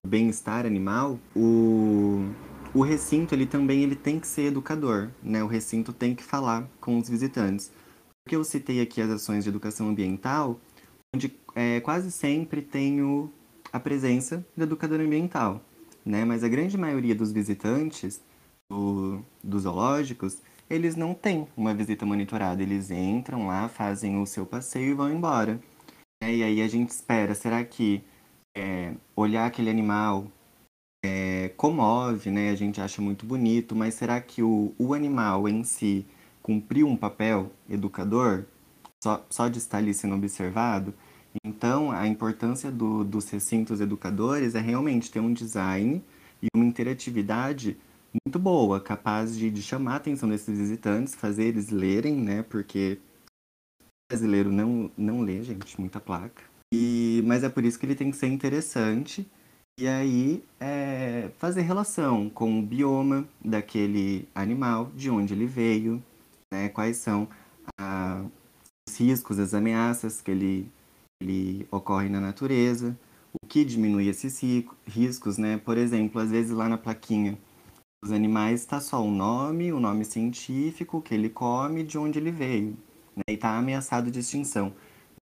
[0.03, 1.19] o bem-estar animal.
[1.35, 2.29] O,
[2.73, 5.43] o recinto, ele também ele tem que ser educador, né?
[5.43, 7.71] O recinto tem que falar com os visitantes.
[8.23, 10.59] Porque eu citei aqui as ações de educação ambiental,
[11.15, 13.31] onde é, quase sempre tenho
[13.71, 15.61] a presença do educador ambiental,
[16.05, 16.25] né?
[16.25, 18.21] Mas a grande maioria dos visitantes
[18.69, 22.61] do, dos zoológicos, eles não têm uma visita monitorada.
[22.61, 25.59] Eles entram lá, fazem o seu passeio e vão embora.
[26.23, 28.03] E aí a gente espera, será que
[28.55, 30.27] é, olhar aquele animal
[31.03, 32.49] é, comove, né?
[32.49, 36.05] A gente acha muito bonito, mas será que o, o animal em si
[36.41, 38.45] cumpriu um papel educador?
[39.01, 40.93] Só, só de estar ali sendo observado?
[41.43, 46.03] Então, a importância do, dos recintos educadores é realmente ter um design
[46.41, 47.77] e uma interatividade
[48.25, 52.43] muito boa, capaz de, de chamar a atenção desses visitantes, fazer eles lerem, né?
[52.43, 52.99] Porque
[53.81, 56.43] o brasileiro não, não lê, gente, muita placa.
[56.73, 59.27] E, mas é por isso que ele tem que ser interessante
[59.79, 66.03] e aí é, fazer relação com o bioma daquele animal, de onde ele veio,
[66.53, 66.69] né?
[66.69, 67.29] Quais são
[67.79, 68.25] a,
[68.87, 70.69] os riscos, as ameaças que ele,
[71.21, 72.97] ele ocorre na natureza,
[73.33, 74.41] o que diminui esses
[74.85, 75.57] riscos, né?
[75.57, 77.37] Por exemplo, às vezes lá na plaquinha
[78.03, 82.17] dos animais está só o nome, o nome científico, o que ele come, de onde
[82.17, 82.77] ele veio,
[83.15, 83.23] né?
[83.29, 84.73] E está ameaçado de extinção.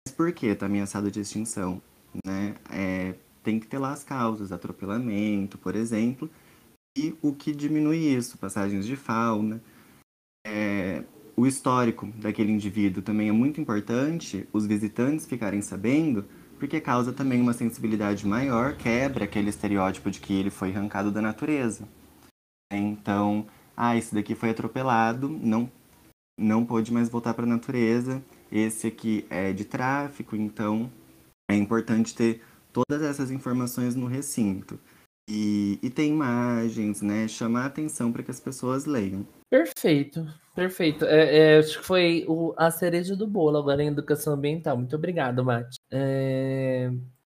[0.05, 1.81] Mas por que está ameaçado de extinção?
[2.25, 2.55] Né?
[2.71, 6.29] É, tem que ter lá as causas, atropelamento, por exemplo,
[6.97, 9.61] e o que diminui isso, passagens de fauna.
[10.45, 11.03] É,
[11.37, 16.25] o histórico daquele indivíduo também é muito importante os visitantes ficarem sabendo,
[16.57, 21.21] porque causa também uma sensibilidade maior, quebra aquele estereótipo de que ele foi arrancado da
[21.21, 21.87] natureza.
[22.73, 23.45] Então,
[23.75, 25.71] ah, esse daqui foi atropelado, não,
[26.39, 30.91] não pôde mais voltar para a natureza, esse aqui é de tráfico, então
[31.47, 32.41] é importante ter
[32.73, 34.79] todas essas informações no recinto.
[35.27, 37.27] E, e ter imagens, né?
[37.27, 39.27] Chamar a atenção para que as pessoas leiam.
[39.49, 41.05] Perfeito, perfeito.
[41.05, 44.77] É, é, acho que foi o, a cereja do bolo agora em educação ambiental.
[44.77, 45.79] Muito obrigado, Mate.
[45.91, 46.89] É...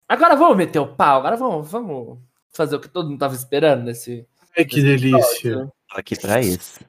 [0.09, 2.18] Agora vamos meter o pau, agora vamos, vamos
[2.52, 4.26] fazer o que todo mundo estava esperando nesse.
[4.56, 5.48] Ai, que nesse delícia.
[5.48, 5.72] Episódio.
[5.90, 6.80] Aqui para isso.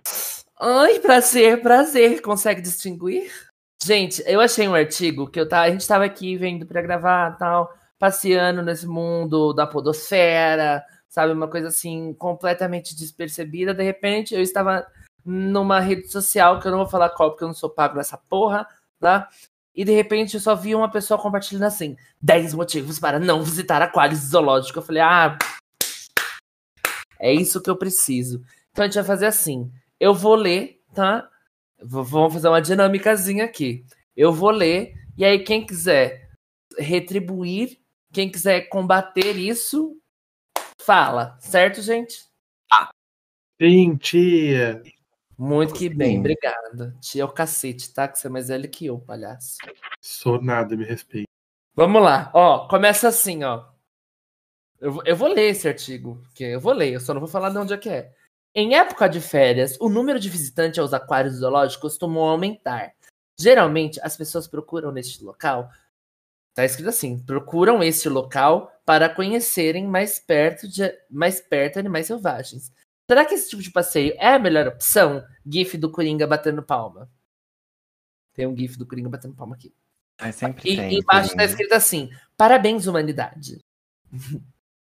[0.60, 2.22] Ai, prazer, prazer.
[2.22, 3.32] Consegue distinguir?
[3.84, 7.38] Gente, eu achei um artigo que eu tá, a gente estava aqui vendo para gravar
[7.38, 13.74] tal, passeando nesse mundo da podosfera, sabe, uma coisa assim completamente despercebida.
[13.74, 14.86] De repente, eu estava
[15.26, 18.17] numa rede social que eu não vou falar qual porque eu não sou pago nessa
[18.17, 18.67] porra,
[19.00, 19.28] tá?
[19.76, 23.82] E de repente eu só vi uma pessoa compartilhando assim: 10 motivos para não visitar
[23.82, 24.78] aquários zoológicos.
[24.78, 25.38] Eu falei: "Ah,
[27.20, 28.41] é isso que eu preciso".
[28.72, 29.72] Então a gente vai fazer assim.
[30.00, 31.30] Eu vou ler, tá?
[31.82, 33.86] Vamos fazer uma dinâmicazinha aqui.
[34.15, 36.30] Eu vou ler, e aí quem quiser
[36.78, 37.80] retribuir,
[38.12, 39.96] quem quiser combater isso,
[40.88, 41.38] fala.
[41.41, 42.26] Certo, gente?
[42.71, 42.89] Ah.
[43.62, 44.82] Sim, tia.
[45.38, 46.19] Muito que bem, Sim.
[46.19, 46.97] obrigada.
[47.02, 48.08] Tia é o cacete, tá?
[48.08, 49.58] Que você é mais velho que eu, palhaço.
[50.02, 51.28] Sou nada, me respeito.
[51.76, 52.69] Vamos lá, ó.
[52.69, 53.65] Começa assim, ó.
[54.80, 57.50] Eu, eu vou ler esse artigo, que eu vou ler, eu só não vou falar
[57.50, 58.13] de onde é que é.
[58.56, 62.93] Em época de férias, o número de visitantes aos aquários zoológicos costumou aumentar.
[63.38, 65.69] Geralmente, as pessoas procuram neste local,
[66.56, 72.71] tá escrito assim, procuram este local para conhecerem mais perto de mais perto animais selvagens.
[73.06, 75.26] Será que esse tipo de passeio é a melhor opção?
[75.45, 77.12] GIF do Coringa batendo palma.
[78.34, 79.73] Tem um GIF do Coringa batendo palma aqui.
[80.17, 83.60] É, sempre e tem, embaixo está escrito assim: Parabéns, humanidade.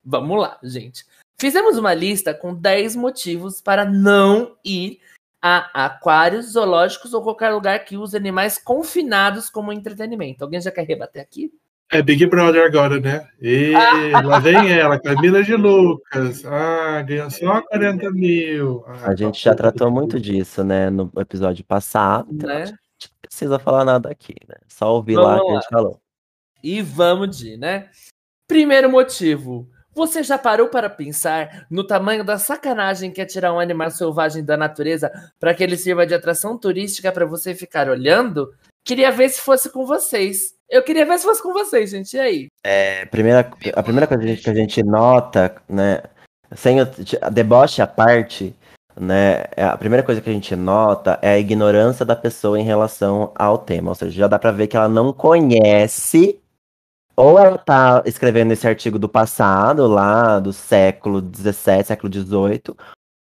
[0.05, 1.05] Vamos lá, gente.
[1.41, 5.01] Fizemos uma lista com 10 motivos para não ir
[5.43, 10.45] a aquários, zoológicos ou qualquer lugar que use animais confinados como entretenimento.
[10.45, 11.53] Alguém já quer rebater aqui?
[11.91, 13.27] É Big Brother agora, né?
[13.41, 13.73] E
[14.25, 16.45] lá vem ela, Camila de Lucas.
[16.45, 18.85] Ah, ganhou só 40 mil.
[18.87, 20.91] Ah, a gente já tratou muito disso, né?
[20.91, 22.29] No episódio passado.
[22.31, 22.63] Então né?
[22.63, 22.79] A gente
[23.11, 24.57] não precisa falar nada aqui, né?
[24.69, 26.01] Só ouvir vamos lá, lá que a gente falou.
[26.63, 27.89] E vamos de, né?
[28.47, 33.59] Primeiro motivo você já parou para pensar no tamanho da sacanagem que é tirar um
[33.59, 38.49] animal selvagem da natureza para que ele sirva de atração turística para você ficar olhando?
[38.85, 40.55] Queria ver se fosse com vocês.
[40.69, 42.15] Eu queria ver se fosse com vocês, gente.
[42.15, 42.47] E aí?
[42.65, 46.03] É, primeira, a primeira coisa que a gente nota, né?
[46.55, 46.87] Sem o
[47.31, 48.55] deboche à parte,
[48.99, 49.45] né?
[49.57, 53.33] É, a primeira coisa que a gente nota é a ignorância da pessoa em relação
[53.35, 53.91] ao tema.
[53.91, 56.39] Ou seja, já dá para ver que ela não conhece
[57.19, 62.77] ou ela tá escrevendo esse artigo do passado, lá do século XVII, século XVIII,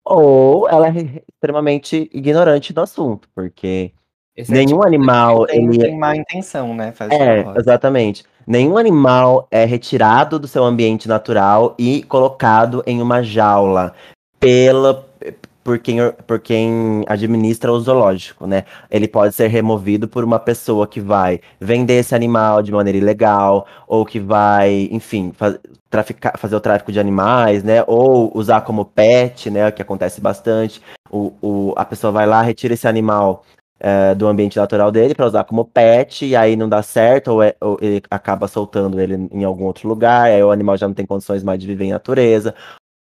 [0.04, 3.94] ou ela é extremamente ignorante do assunto, porque
[4.38, 6.92] esse nenhum animal tem, ele tem má intenção, né?
[6.92, 8.24] Faz é, exatamente.
[8.46, 13.92] Nenhum animal é retirado do seu ambiente natural e colocado em uma jaula
[14.38, 15.04] pela
[15.64, 18.64] por quem, por quem administra o zoológico, né?
[18.88, 23.66] Ele pode ser removido por uma pessoa que vai vender esse animal de maneira ilegal,
[23.88, 25.58] ou que vai, enfim, faz,
[25.90, 27.82] traficar, fazer o tráfico de animais, né?
[27.88, 29.70] Ou usar como pet, né?
[29.72, 30.80] Que acontece bastante.
[31.10, 33.44] O, o, a pessoa vai lá, retira esse animal
[33.80, 37.42] é, do ambiente natural dele para usar como pet, e aí não dá certo, ou,
[37.42, 40.94] é, ou, ele acaba soltando ele em algum outro lugar, aí o animal já não
[40.94, 42.54] tem condições mais de viver em natureza,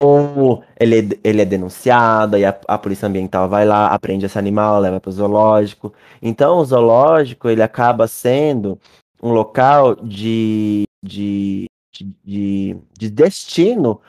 [0.02, 4.38] ou ele, é ele é denunciado, e a, a, polícia ambiental vai lá, aprende esse
[4.38, 5.94] animal, leva para o zoológico.
[6.22, 8.78] Então, o zoológico ele acaba sendo
[9.24, 11.66] um local de, de,
[12.24, 14.02] de, de destino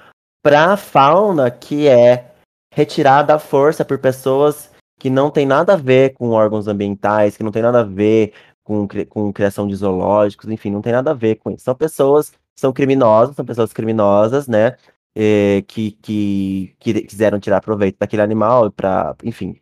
[0.43, 2.33] para a fauna que é
[2.73, 7.43] retirada à força por pessoas que não tem nada a ver com órgãos ambientais, que
[7.43, 8.33] não tem nada a ver
[8.65, 11.65] com, com criação de zoológicos, enfim, não tem nada a ver com isso.
[11.65, 14.77] São pessoas são criminosas, são pessoas criminosas, né?
[15.15, 19.61] Eh, que, que, que quiseram tirar proveito daquele animal para, enfim,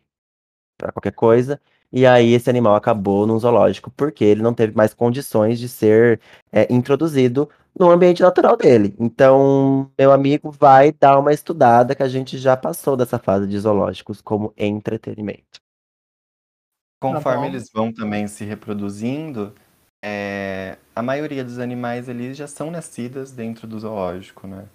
[0.77, 1.59] para qualquer coisa.
[1.91, 6.19] E aí esse animal acabou num zoológico porque ele não teve mais condições de ser
[6.51, 8.95] é, introduzido no ambiente natural dele.
[8.99, 13.59] Então, meu amigo vai dar uma estudada que a gente já passou dessa fase de
[13.59, 15.59] zoológicos como entretenimento.
[17.01, 17.45] Conforme bom.
[17.45, 19.53] eles vão também se reproduzindo,
[20.03, 24.65] é, a maioria dos animais ali já são nascidas dentro do zoológico, né?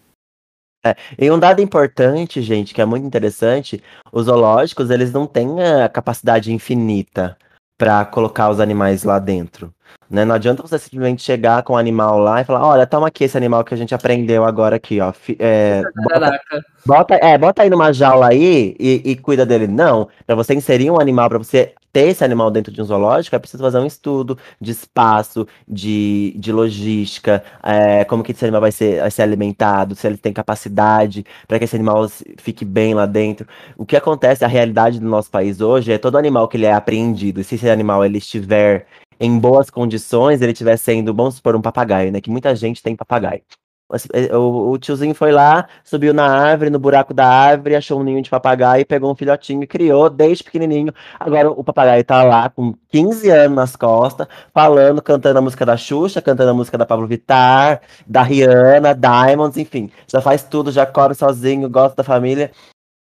[1.18, 5.88] E um dado importante, gente, que é muito interessante, os zoológicos, eles não têm a
[5.88, 7.36] capacidade infinita
[7.76, 9.72] para colocar os animais lá dentro.
[10.08, 10.24] Né?
[10.24, 13.36] Não adianta você simplesmente chegar com o animal lá e falar, olha, toma aqui esse
[13.36, 15.12] animal que a gente aprendeu agora aqui, ó.
[15.38, 16.40] é, bota,
[16.84, 19.66] bota, é, bota aí numa jaula aí e, e cuida dele.
[19.66, 23.34] Não, para você inserir um animal, para você ter esse animal dentro de um zoológico,
[23.36, 28.60] é preciso fazer um estudo de espaço, de, de logística, é, como que esse animal
[28.60, 32.94] vai ser, vai ser alimentado, se ele tem capacidade para que esse animal fique bem
[32.94, 33.46] lá dentro.
[33.76, 36.72] O que acontece, a realidade do nosso país hoje é todo animal que ele é
[36.72, 38.86] apreendido, se esse animal ele estiver
[39.20, 42.20] em boas condições, ele estiver sendo, vamos supor, um papagaio, né?
[42.20, 43.42] Que muita gente tem papagaio.
[43.90, 48.00] Mas, eh, O, o tiozinho foi lá, subiu na árvore, no buraco da árvore, achou
[48.00, 50.92] um ninho de papagaio, pegou um filhotinho e criou desde pequenininho.
[51.18, 55.76] Agora o papagaio tá lá com 15 anos nas costas, falando, cantando a música da
[55.76, 59.90] Xuxa, cantando a música da Pablo Vittar, da Rihanna, Diamonds, enfim.
[60.06, 62.50] Já faz tudo, já come sozinho, gosta da família.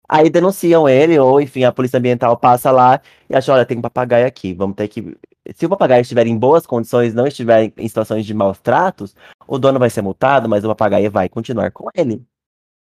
[0.07, 2.99] Aí denunciam ele, ou enfim, a polícia ambiental passa lá
[3.29, 5.15] e acha, olha, tem um papagaio aqui, vamos ter que.
[5.55, 9.15] Se o papagaio estiver em boas condições, não estiver em situações de maus tratos,
[9.47, 12.23] o dono vai ser multado, mas o papagaio vai continuar com ele.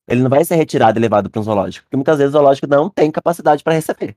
[0.09, 2.67] Ele não vai ser retirado e levado para um zoológico, porque muitas vezes o zoológico
[2.67, 4.17] não tem capacidade para receber.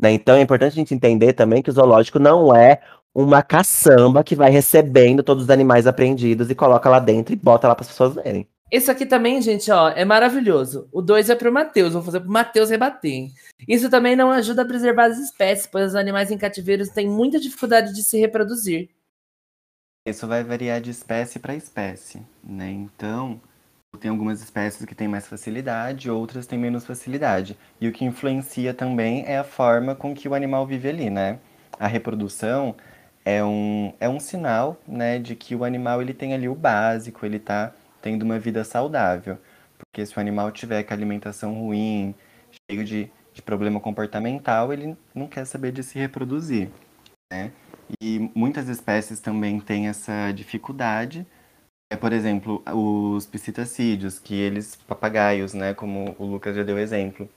[0.00, 0.12] né?
[0.12, 2.80] Então é importante a gente entender também que o zoológico não é
[3.14, 7.66] uma caçamba que vai recebendo todos os animais apreendidos e coloca lá dentro e bota
[7.68, 8.48] lá para as pessoas verem.
[8.70, 10.88] Esse aqui também, gente, ó, é maravilhoso.
[10.92, 13.10] O 2 é pro Matheus, vou fazer pro Matheus rebater.
[13.10, 13.32] hein?
[13.66, 17.40] Isso também não ajuda a preservar as espécies, pois os animais em cativeiros têm muita
[17.40, 18.90] dificuldade de se reproduzir.
[20.06, 22.70] Isso vai variar de espécie para espécie, né?
[22.70, 23.40] Então,
[23.98, 27.58] tem algumas espécies que têm mais facilidade, outras têm menos facilidade.
[27.80, 31.38] E o que influencia também é a forma com que o animal vive ali, né?
[31.78, 32.76] A reprodução
[33.24, 37.26] é um, é um sinal, né, de que o animal ele tem ali o básico,
[37.26, 39.38] ele tá tendo uma vida saudável.
[39.78, 42.14] Porque se o animal tiver com alimentação ruim,
[42.70, 46.70] cheio de, de problema comportamental, ele não quer saber de se reproduzir,
[47.32, 47.52] né?
[48.00, 51.26] E muitas espécies também têm essa dificuldade.
[51.90, 57.28] É, por exemplo, os psitacídeos, que eles, papagaios, né, como o Lucas já deu exemplo,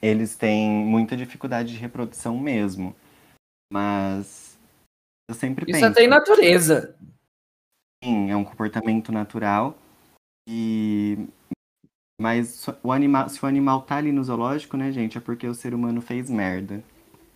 [0.00, 2.96] eles têm muita dificuldade de reprodução mesmo.
[3.70, 4.58] Mas
[5.28, 6.96] eu sempre Isso penso, até em natureza.
[8.02, 9.78] sim, é um comportamento natural.
[10.48, 11.18] E
[12.20, 15.54] mas o animal, se o animal tá ali no zoológico, né, gente, é porque o
[15.54, 16.82] ser humano fez merda.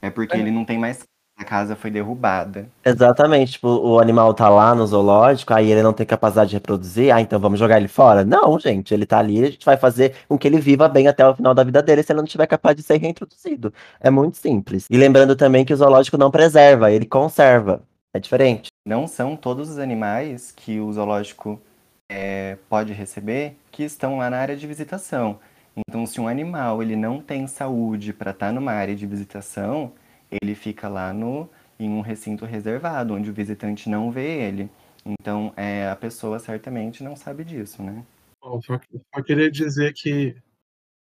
[0.00, 0.40] É porque É.
[0.40, 1.06] ele não tem mais casa,
[1.38, 2.68] a casa foi derrubada.
[2.84, 7.12] Exatamente, tipo, o animal tá lá no zoológico, aí ele não tem capacidade de reproduzir,
[7.12, 8.24] ah, então vamos jogar ele fora?
[8.24, 11.26] Não, gente, ele tá ali, a gente vai fazer com que ele viva bem até
[11.26, 13.72] o final da vida dele se ele não tiver capaz de ser reintroduzido.
[14.00, 14.86] É muito simples.
[14.88, 17.82] E lembrando também que o zoológico não preserva, ele conserva.
[18.14, 18.68] É diferente.
[18.86, 21.60] Não são todos os animais que o zoológico
[22.08, 25.38] é, pode receber que estão lá na área de visitação.
[25.76, 29.92] Então, se um animal ele não tem saúde para estar numa área de visitação,
[30.30, 34.70] ele fica lá no, em um recinto reservado, onde o visitante não vê ele.
[35.04, 38.04] Então, é, a pessoa certamente não sabe disso, né?
[38.42, 38.80] Bom, só,
[39.14, 40.34] só queria dizer que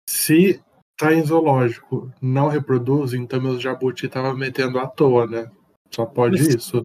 [0.09, 0.61] se
[0.96, 5.51] tá em zoológico, não reproduz, então meus jabuti tava metendo à toa, né?
[5.90, 6.85] Só pode isso.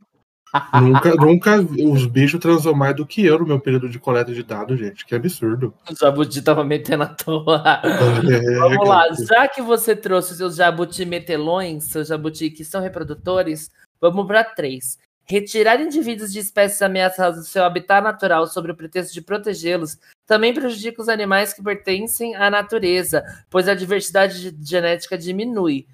[0.82, 4.44] Nunca, nunca os bichos transou mais do que eu no meu período de coleta de
[4.44, 5.06] dados, gente.
[5.06, 5.74] Que absurdo.
[5.90, 7.82] O jabuti tava metendo à toa.
[7.84, 9.16] É, Vamos lá, cara.
[9.26, 14.44] já que você trouxe os seus jabuti metelões, seus jabuti que são reprodutores, vamos para
[14.44, 14.98] três.
[15.24, 19.98] Retirar indivíduos de espécies ameaçadas do seu habitat natural sob o pretexto de protegê-los
[20.28, 25.86] também prejudica os animais que pertencem à natureza, pois a diversidade ge- genética diminui,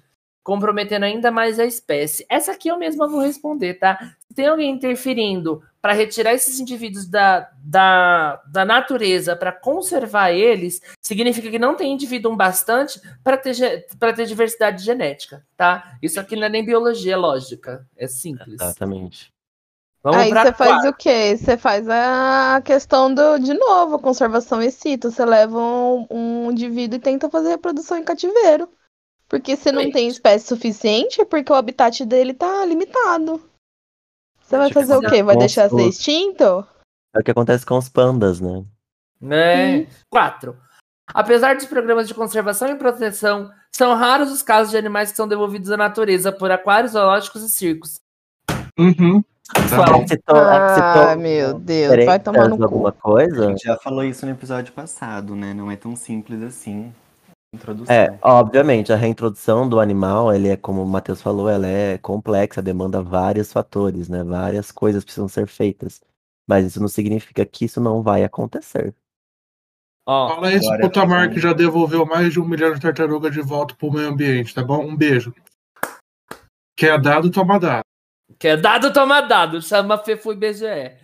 [0.48, 2.24] comprometendo ainda mais a espécie.
[2.26, 3.98] Essa aqui eu mesma vou responder, tá?
[4.26, 10.80] Se tem alguém interferindo para retirar esses indivíduos da, da, da natureza para conservar eles,
[11.02, 15.98] significa que não tem indivíduo bastante para ter, pra ter diversidade genética, tá?
[16.02, 17.86] Isso aqui não é nem biologia, é lógica.
[17.94, 18.54] É simples.
[18.54, 19.30] Exatamente.
[20.02, 21.36] Vamos Aí você faz o quê?
[21.36, 25.10] Você faz a questão do, de novo, conservação e cito.
[25.10, 28.66] Você leva um, um indivíduo e tenta fazer reprodução em cativeiro.
[29.28, 33.42] Porque se não tem espécie suficiente, é porque o habitat dele tá limitado.
[34.40, 35.22] Você vai fazer o quê?
[35.22, 36.66] Vai deixar ser extinto?
[37.14, 38.64] É o que acontece com os pandas, né?
[39.20, 39.86] Né?
[40.10, 40.56] Quatro.
[41.12, 45.28] Apesar dos programas de conservação e proteção, são raros os casos de animais que são
[45.28, 48.00] devolvidos à natureza por aquários, zoológicos e circos.
[48.78, 49.22] Uhum.
[49.70, 50.06] Bom.
[50.06, 52.64] Citou, Ah, meu Deus, vai tomar no diferenças, cu.
[52.64, 53.48] alguma A coisa?
[53.48, 55.54] gente já falou isso no episódio passado, né?
[55.54, 56.92] Não é tão simples assim.
[57.54, 57.94] Introdução.
[57.94, 62.60] É, obviamente, a reintrodução do animal, ele é, como o Matheus falou, ela é complexa,
[62.60, 64.22] demanda vários fatores, né?
[64.22, 66.00] Várias coisas precisam ser feitas.
[66.46, 68.94] Mas isso não significa que isso não vai acontecer.
[70.06, 72.80] Ó, Fala isso Agora, pro Tamar fazendo- que já devolveu mais de um milhão de
[72.80, 74.82] tartarugas de volta pro meio ambiente, tá bom?
[74.86, 75.34] Um beijo.
[76.78, 77.82] Quer dado, toma dado.
[78.38, 79.60] que é dado, toma dado.
[79.60, 80.96] Chama FEFU e BGE.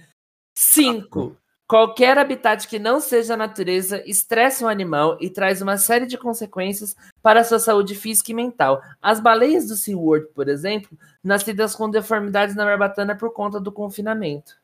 [0.57, 1.36] Cinco.
[1.67, 6.19] Qualquer habitat que não seja a natureza estressa o animal e traz uma série de
[6.19, 8.83] consequências para a sua saúde física e mental.
[9.01, 10.91] As baleias do SeaWorld, por exemplo,
[11.23, 14.57] nascidas com deformidades na barbatana por conta do confinamento.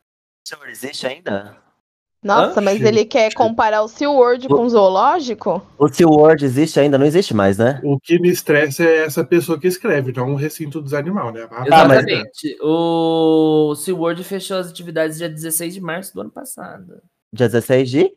[0.47, 1.57] Senhor existe ainda?
[2.23, 5.65] Nossa, mas ele quer comparar o SeaWorld com o zoológico?
[5.77, 6.97] O SeaWorld existe ainda?
[6.97, 7.81] Não existe mais, né?
[7.83, 11.47] O que me estressa é essa pessoa que escreve, não o recinto dos animais, né?
[11.49, 12.57] Ah, mas- Exatamente.
[12.61, 17.01] O SeaWorld fechou as atividades dia 16 de março do ano passado.
[17.33, 18.11] Dia 16 de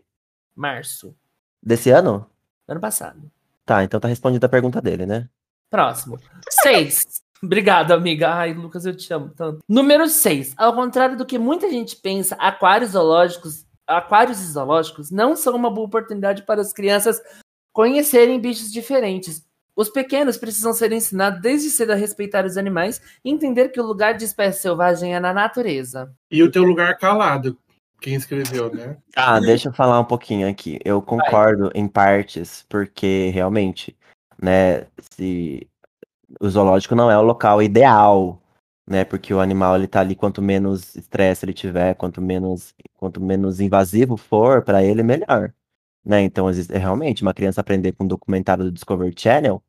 [0.54, 1.14] Março.
[1.62, 2.26] desse ano?
[2.68, 3.18] Ano passado.
[3.64, 5.28] Tá, então tá respondida a pergunta dele, né?
[5.70, 6.18] Próximo.
[6.62, 7.04] Seis.
[7.42, 8.34] Obrigado, amiga.
[8.34, 9.60] Ai, Lucas, eu te amo tanto.
[9.68, 10.54] Número 6.
[10.56, 15.70] Ao contrário do que muita gente pensa, aquários zoológicos, aquários e zoológicos não são uma
[15.70, 17.20] boa oportunidade para as crianças
[17.72, 19.44] conhecerem bichos diferentes.
[19.76, 23.86] Os pequenos precisam ser ensinados desde cedo a respeitar os animais e entender que o
[23.86, 26.14] lugar de espécie selvagem é na natureza.
[26.30, 27.58] E o teu lugar calado,
[28.00, 28.96] quem escreveu, né?
[29.16, 30.78] Ah, deixa eu falar um pouquinho aqui.
[30.84, 33.96] Eu concordo em partes, porque realmente,
[34.40, 35.66] né, se
[36.40, 38.40] o zoológico não é o local ideal,
[38.86, 39.04] né?
[39.04, 43.60] Porque o animal ele tá ali quanto menos estresse ele tiver, quanto menos quanto menos
[43.60, 45.52] invasivo for para ele, melhor.
[46.04, 46.22] Né?
[46.22, 49.62] Então, existe, é realmente uma criança aprender com um documentário do Discovery Channel,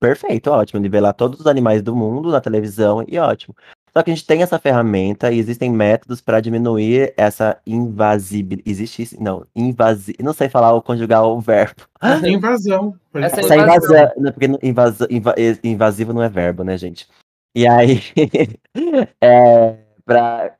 [0.00, 3.54] perfeito, ótimo, nivelar todos os animais do mundo na televisão e ótimo.
[3.92, 8.70] Só que a gente tem essa ferramenta e existem métodos para diminuir essa invasibilidade.
[8.70, 9.22] Existe isso?
[9.22, 10.14] Não, invasi...
[10.20, 11.82] Não sei falar ou conjugar o verbo.
[12.24, 12.94] Invasão.
[13.12, 13.46] Pode Essa falar.
[13.46, 13.96] Essa invasão.
[13.96, 14.14] invasão.
[14.16, 15.08] não, Porque invasa...
[15.10, 15.34] inva-
[15.64, 17.08] invasivo não é verbo, né, gente?
[17.54, 18.00] E aí,
[19.20, 20.54] é, para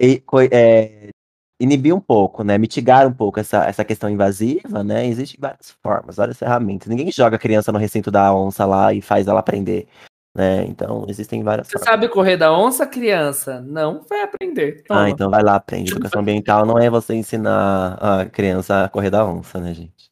[1.60, 2.56] inibir um pouco, né?
[2.56, 5.06] Mitigar um pouco essa, essa questão invasiva, né?
[5.06, 6.88] Existem várias formas, várias ferramentas.
[6.88, 9.86] Ninguém joga a criança no recinto da onça lá e faz ela aprender.
[10.36, 10.64] Né?
[10.64, 11.88] Então, existem várias Você formas.
[11.88, 13.60] sabe correr da onça, criança?
[13.60, 14.82] Não vai aprender.
[14.84, 15.04] Toma.
[15.04, 15.90] Ah, então vai lá, aprende.
[15.90, 20.10] Educação ambiental não é você ensinar a criança a correr da onça, né, gente?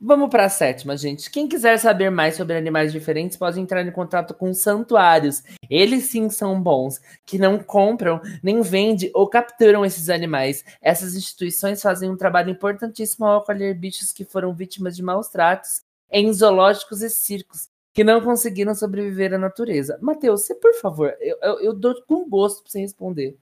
[0.00, 1.30] Vamos para a sétima, gente.
[1.30, 5.42] Quem quiser saber mais sobre animais diferentes pode entrar em contato com santuários.
[5.70, 10.64] Eles sim são bons, que não compram, nem vendem ou capturam esses animais.
[10.82, 15.82] Essas instituições fazem um trabalho importantíssimo ao acolher bichos que foram vítimas de maus tratos
[16.10, 19.98] em zoológicos e circos, que não conseguiram sobreviver à natureza.
[20.02, 23.38] Matheus, você, por favor, eu, eu, eu dou com gosto para você responder.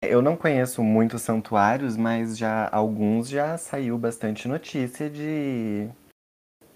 [0.00, 5.88] Eu não conheço muitos santuários, mas já alguns já saiu bastante notícia de,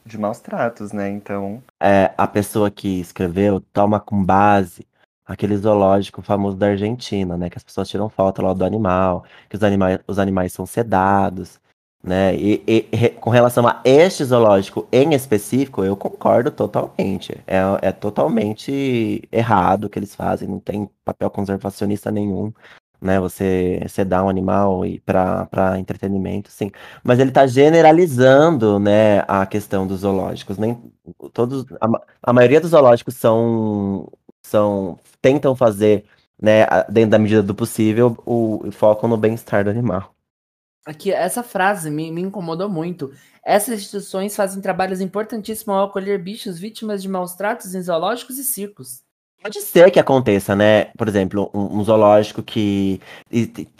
[0.04, 1.08] de maus tratos, né?
[1.08, 4.86] Então, É, a pessoa que escreveu toma com base
[5.24, 7.48] aquele zoológico famoso da Argentina, né?
[7.48, 11.60] Que as pessoas tiram foto lá do animal, que os animais, os animais são sedados,
[12.02, 12.34] né?
[12.34, 17.32] E, e- com relação a este zoológico em específico, eu concordo totalmente.
[17.46, 22.52] É, é totalmente errado o que eles fazem, não tem papel conservacionista nenhum.
[23.02, 26.70] Né, você sedar um animal e para entretenimento, sim.
[27.02, 30.56] Mas ele está generalizando, né, a questão dos zoológicos.
[30.56, 30.80] Nem
[31.32, 31.88] todos, a,
[32.22, 34.08] a maioria dos zoológicos são,
[34.40, 36.04] são tentam fazer,
[36.40, 40.14] né, dentro da medida do possível, o, foco no bem-estar do animal.
[40.86, 43.12] Aqui, essa frase me, me incomodou muito.
[43.44, 48.44] Essas instituições fazem trabalhos importantíssimos ao acolher bichos vítimas de maus tratos em zoológicos e
[48.44, 49.02] circos.
[49.42, 50.86] Pode ser que aconteça, né?
[50.96, 53.00] Por exemplo, um, um zoológico que.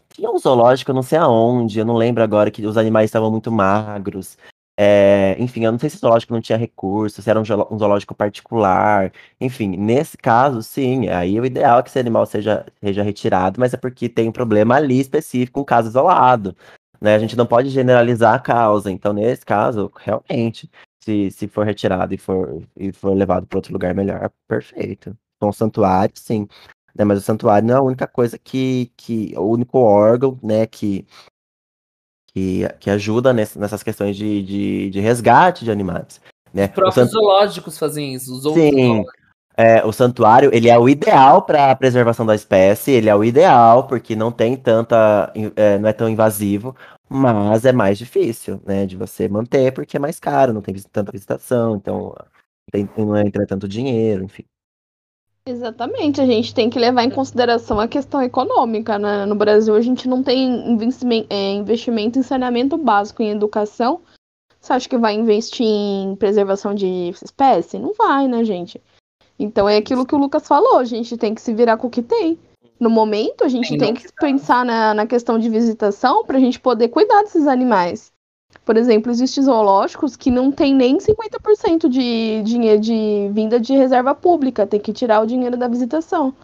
[0.09, 3.31] Tinha um zoológico, eu não sei aonde, eu não lembro agora, que os animais estavam
[3.31, 4.37] muito magros.
[4.79, 8.15] É, enfim, eu não sei se o zoológico não tinha recursos, se era um zoológico
[8.15, 9.13] particular.
[9.41, 13.73] Enfim, nesse caso, sim, aí o ideal é que esse animal seja, seja retirado, mas
[13.73, 16.57] é porque tem um problema ali específico, um caso isolado.
[17.01, 17.15] Né?
[17.15, 18.91] A gente não pode generalizar a causa.
[18.91, 20.71] Então, nesse caso, realmente,
[21.03, 25.17] se, se for retirado e for, e for levado para outro lugar melhor, perfeito.
[25.43, 26.47] Com santuário, sim.
[26.95, 27.05] né?
[27.05, 31.05] Mas o santuário não é a única coisa que, que o único órgão, né, que
[32.33, 36.21] que, que ajuda ness, nessas questões de, de, de, resgate de animais.
[36.55, 36.65] Né?
[36.67, 37.09] Os próprios sant...
[37.09, 38.33] zoológicos fazem isso.
[38.35, 39.05] Os outros Sim,
[39.57, 43.25] é, o santuário ele é o ideal para a preservação da espécie, ele é o
[43.25, 46.75] ideal porque não tem tanta, é, não é tão invasivo,
[47.09, 51.13] mas é mais difícil, né, de você manter porque é mais caro, não tem tanta
[51.13, 52.15] visitação, então
[52.71, 54.45] tem, não entra tanto dinheiro, enfim.
[55.45, 58.99] Exatamente, a gente tem que levar em consideração a questão econômica.
[58.99, 59.27] Né?
[59.27, 64.01] No Brasil, a gente não tem investimento, é, investimento em saneamento básico, em educação.
[64.61, 67.79] Você acha que vai investir em preservação de espécie?
[67.79, 68.81] Não vai, né, gente?
[69.37, 71.91] Então é aquilo que o Lucas falou, a gente tem que se virar com o
[71.91, 72.39] que tem.
[72.79, 76.61] No momento, a gente tem que pensar na, na questão de visitação para a gente
[76.61, 78.13] poder cuidar desses animais.
[78.65, 84.15] Por exemplo, existem zoológicos que não tem nem 50% de dinheiro de vinda de reserva
[84.15, 86.35] pública, tem que tirar o dinheiro da visitação.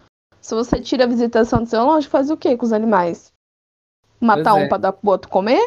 [0.41, 3.31] Se você tira a visitação do zoológico, faz o que com os animais?
[4.19, 5.65] Matar um para dar pro outro comer?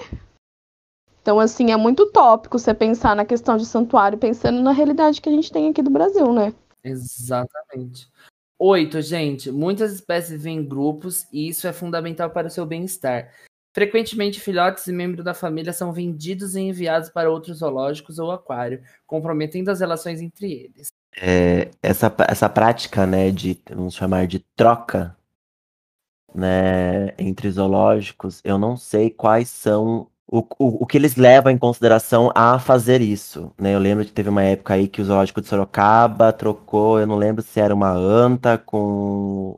[1.22, 5.28] Então, assim, é muito tópico você pensar na questão de santuário, pensando na realidade que
[5.28, 6.52] a gente tem aqui do Brasil, né?
[6.84, 8.10] Exatamente.
[8.58, 9.50] Oito, gente.
[9.50, 13.32] Muitas espécies vivem em grupos e isso é fundamental para o seu bem-estar.
[13.72, 18.82] Frequentemente, filhotes e membros da família são vendidos e enviados para outros zoológicos ou aquário,
[19.06, 20.88] comprometendo as relações entre eles.
[21.16, 25.16] É, essa, essa prática, né, de, vamos chamar de troca,
[26.34, 31.58] né, entre zoológicos, eu não sei quais são o, o, o que eles levam em
[31.58, 33.74] consideração a fazer isso, né?
[33.74, 37.16] Eu lembro que teve uma época aí que o zoológico de Sorocaba trocou, eu não
[37.16, 39.54] lembro se era uma anta com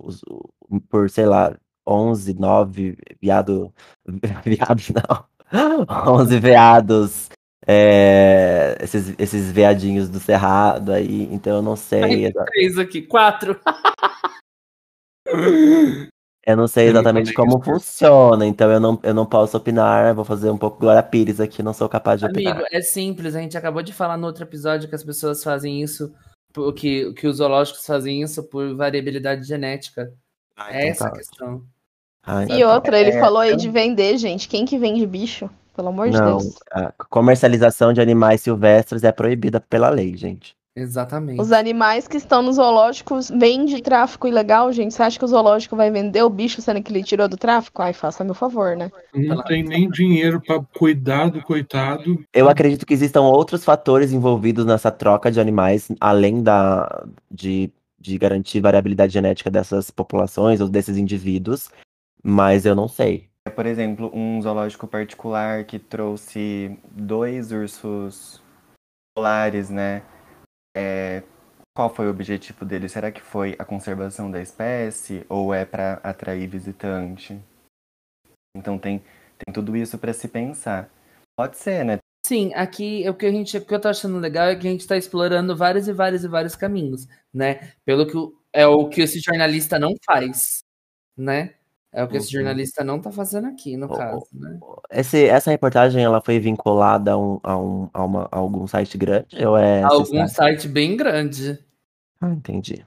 [0.88, 1.56] por, sei lá,
[1.86, 3.72] 11, 9 viado.
[4.44, 5.24] Viados não.
[6.06, 7.28] 11 veados.
[7.66, 12.30] É, esses, esses veadinhos do Cerrado aí, então eu não sei.
[12.30, 13.58] três aqui, quatro.
[16.46, 20.14] eu não sei exatamente como funciona, então eu não, eu não posso opinar.
[20.14, 22.54] Vou fazer um pouco Glória Pires aqui, não sou capaz de opinar.
[22.54, 25.82] Amigo, é simples, a gente acabou de falar no outro episódio que as pessoas fazem
[25.82, 26.12] isso,
[26.76, 30.12] que, que os zoológicos fazem isso por variabilidade genética.
[30.54, 31.10] Ah, então é essa tá.
[31.10, 31.64] a questão.
[32.26, 34.48] Ai, e outra, ele é, falou aí de vender, gente.
[34.48, 35.48] Quem que vende bicho?
[35.76, 36.54] Pelo amor de não, Deus.
[36.72, 40.56] A comercialização de animais silvestres é proibida pela lei, gente.
[40.76, 41.40] Exatamente.
[41.40, 44.92] Os animais que estão nos zoológicos vêm de tráfico ilegal, gente.
[44.92, 47.80] Você acha que o zoológico vai vender o bicho sendo que ele tirou do tráfico?
[47.80, 48.90] Ai, faça meu favor, né?
[49.14, 52.24] Não tem nem dinheiro para cuidar do coitado.
[52.32, 57.70] Eu acredito que existam outros fatores envolvidos nessa troca de animais, além da de,
[58.00, 61.70] de garantir variabilidade genética dessas populações ou desses indivíduos
[62.24, 63.28] mas eu não sei.
[63.54, 68.42] Por exemplo, um zoológico particular que trouxe dois ursos
[69.14, 70.02] polares, né?
[70.74, 71.22] É,
[71.76, 72.88] qual foi o objetivo dele?
[72.88, 77.38] Será que foi a conservação da espécie ou é para atrair visitante?
[78.56, 79.00] Então tem,
[79.44, 80.88] tem tudo isso para se pensar.
[81.36, 81.98] Pode ser, né?
[82.26, 84.70] Sim, aqui o que a gente, o que eu tô achando legal é que a
[84.70, 87.72] gente está explorando vários e vários e vários caminhos, né?
[87.84, 88.16] Pelo que
[88.50, 90.64] é o que esse jornalista não faz,
[91.16, 91.54] né?
[91.96, 92.42] É o que esse uhum.
[92.42, 94.58] jornalista não está fazendo aqui, no caso, né?
[94.90, 98.98] Esse, essa reportagem, ela foi vinculada a, um, a, um, a, uma, a algum site
[98.98, 99.46] grande?
[99.46, 101.56] Ou é algum site bem grande.
[102.20, 102.84] Ah, entendi.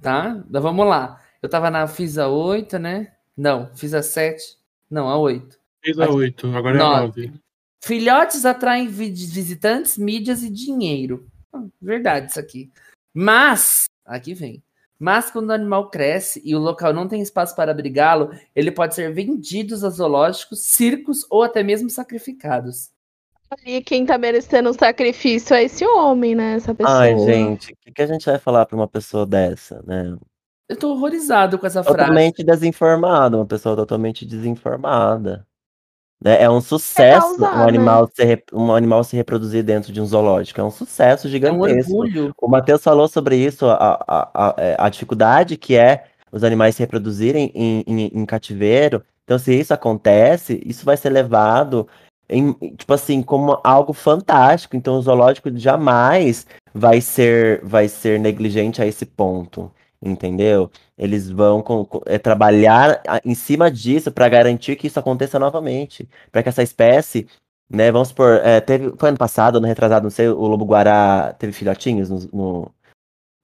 [0.00, 0.40] Tá?
[0.48, 1.20] Então vamos lá.
[1.42, 3.12] Eu tava na fiz a 8, né?
[3.36, 4.58] Não, fiz a 7.
[4.88, 5.58] Não, a 8.
[5.82, 7.32] Fiz a 8, agora é a 9.
[7.82, 11.26] Filhotes atraem visitantes, mídias e dinheiro.
[11.52, 12.70] Ah, verdade isso aqui.
[13.12, 14.62] Mas, aqui vem.
[14.98, 18.94] Mas quando o animal cresce e o local não tem espaço para abrigá-lo, ele pode
[18.94, 22.90] ser vendido a zoológicos, circos ou até mesmo sacrificados.
[23.64, 26.54] E quem tá merecendo um sacrifício é esse homem, né?
[26.54, 26.98] Essa pessoa.
[26.98, 30.16] Ai, gente, o que, que, a gente vai falar pra uma pessoa dessa, né?
[30.68, 32.10] Eu tô horrorizado com essa totalmente frase.
[32.10, 35.46] Totalmente desinformada, uma pessoa totalmente desinformada.
[36.24, 36.42] Né?
[36.42, 40.58] É um sucesso é um, animal se, um animal se reproduzir dentro de um zoológico.
[40.58, 41.92] É um sucesso gigantesco.
[41.92, 42.34] É um orgulho.
[42.40, 46.76] O Matheus falou sobre isso, a, a, a, é, a, dificuldade que é os animais
[46.76, 49.02] se reproduzirem em, em, em, cativeiro.
[49.24, 51.86] Então, se isso acontece, isso vai ser levado
[52.28, 54.76] em, tipo assim, como algo fantástico.
[54.76, 59.70] Então, o zoológico jamais vai ser, vai ser negligente a esse ponto
[60.04, 60.70] entendeu?
[60.96, 66.08] Eles vão com, com, é, trabalhar em cima disso para garantir que isso aconteça novamente,
[66.30, 67.26] para que essa espécie,
[67.68, 71.52] né, vamos supor, é, teve, foi ano passado, ano retrasado, não sei, o lobo-guará teve
[71.52, 72.72] filhotinhos no, no,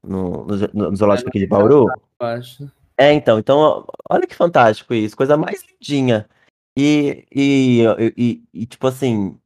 [0.04, 1.86] no, no, zoológico aqui de Bauru?
[2.18, 2.70] Acho.
[2.96, 6.28] É, então, então, olha que fantástico isso, coisa mais lindinha.
[6.76, 7.82] E, e,
[8.16, 9.36] e, e tipo assim,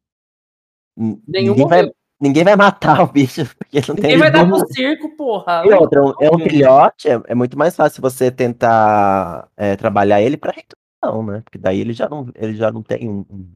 [0.96, 1.90] Nenhum ninguém vai,
[2.24, 5.62] ninguém vai matar o bicho, porque não Ninguém tem vai dar pro circo, porra.
[5.66, 10.36] E outra, é um filhote, é, é muito mais fácil você tentar é, trabalhar ele
[10.36, 11.42] pra reprodução, né?
[11.44, 13.24] Porque daí ele já não, ele já não tem um.
[13.30, 13.46] um,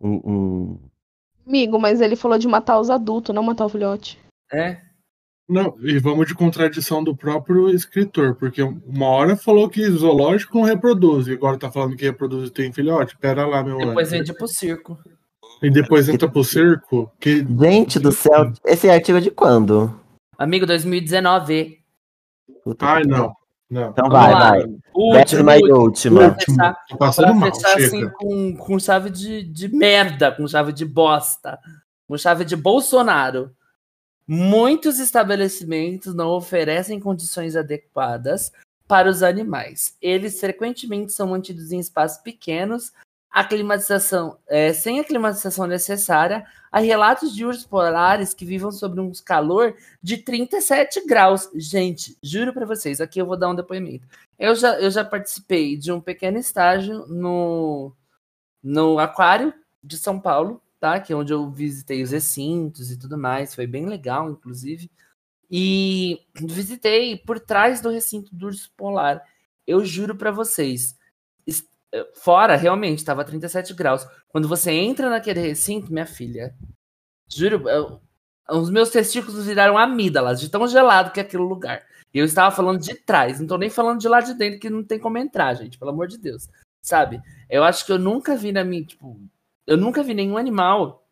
[0.00, 0.78] um- um-
[1.46, 4.18] Amigo, mas ele falou de matar os adultos, não matar o filhote.
[4.52, 4.78] É.
[5.48, 10.64] Não, e vamos de contradição do próprio escritor, porque uma hora falou que zoológico não
[10.64, 13.16] reproduz, e agora tá falando que reproduz e tem filhote.
[13.16, 14.18] Pera lá, meu Depois anjo.
[14.18, 14.98] vende pro circo.
[15.62, 19.98] E depois entra pro circo, que Gente do céu, esse artigo é de quando?
[20.38, 21.78] Amigo, 2019.
[22.62, 23.34] Puta Ai, que não.
[23.70, 23.90] Não.
[23.90, 24.50] Então Vamos vai, lá.
[24.50, 24.60] vai.
[24.94, 26.20] Último, Décima e última.
[26.20, 31.58] Pra fechar, pra mal, assim com, com chave de, de merda, com chave de bosta,
[32.06, 33.50] com chave de Bolsonaro.
[34.26, 38.52] Muitos estabelecimentos não oferecem condições adequadas
[38.86, 39.96] para os animais.
[40.00, 42.92] Eles frequentemente são mantidos em espaços pequenos,
[43.30, 46.46] a climatização, é, sem a climatização necessária.
[46.70, 51.48] Há relatos de ursos polares que vivam sob um calor de 37 graus.
[51.54, 54.06] Gente, juro para vocês, aqui eu vou dar um depoimento.
[54.38, 57.92] Eu já, eu já participei de um pequeno estágio no,
[58.62, 59.52] no Aquário
[59.82, 61.00] de São Paulo, tá?
[61.00, 63.54] Que é onde eu visitei os recintos e tudo mais.
[63.54, 64.90] Foi bem legal, inclusive.
[65.50, 69.22] E visitei por trás do recinto do urso polar.
[69.66, 70.97] Eu juro para vocês,
[72.14, 74.06] fora realmente estava 37 graus.
[74.28, 76.54] Quando você entra naquele recinto, minha filha,
[77.28, 78.00] juro, eu-
[78.50, 81.84] os meus testículos viraram amígdalas de tão gelado que é aquele lugar.
[82.12, 84.70] E eu estava falando de trás, não tô nem falando de lá de dentro, que
[84.70, 86.48] não tem como entrar, gente, pelo amor de Deus.
[86.80, 87.20] Sabe?
[87.50, 89.20] Eu acho que eu nunca vi na minha, tipo,
[89.66, 91.04] eu nunca vi nenhum animal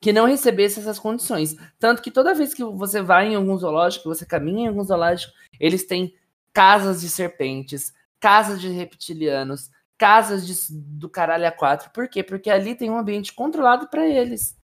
[0.00, 1.54] que não recebesse essas condições.
[1.78, 5.32] Tanto que toda vez que você vai em algum zoológico, você caminha em algum zoológico,
[5.60, 6.14] eles têm
[6.52, 9.70] casas de serpentes, casas de reptilianos,
[10.00, 10.54] casas de,
[10.98, 11.90] do caralho a quatro.
[11.90, 12.22] Por quê?
[12.24, 14.56] Porque ali tem um ambiente controlado para eles.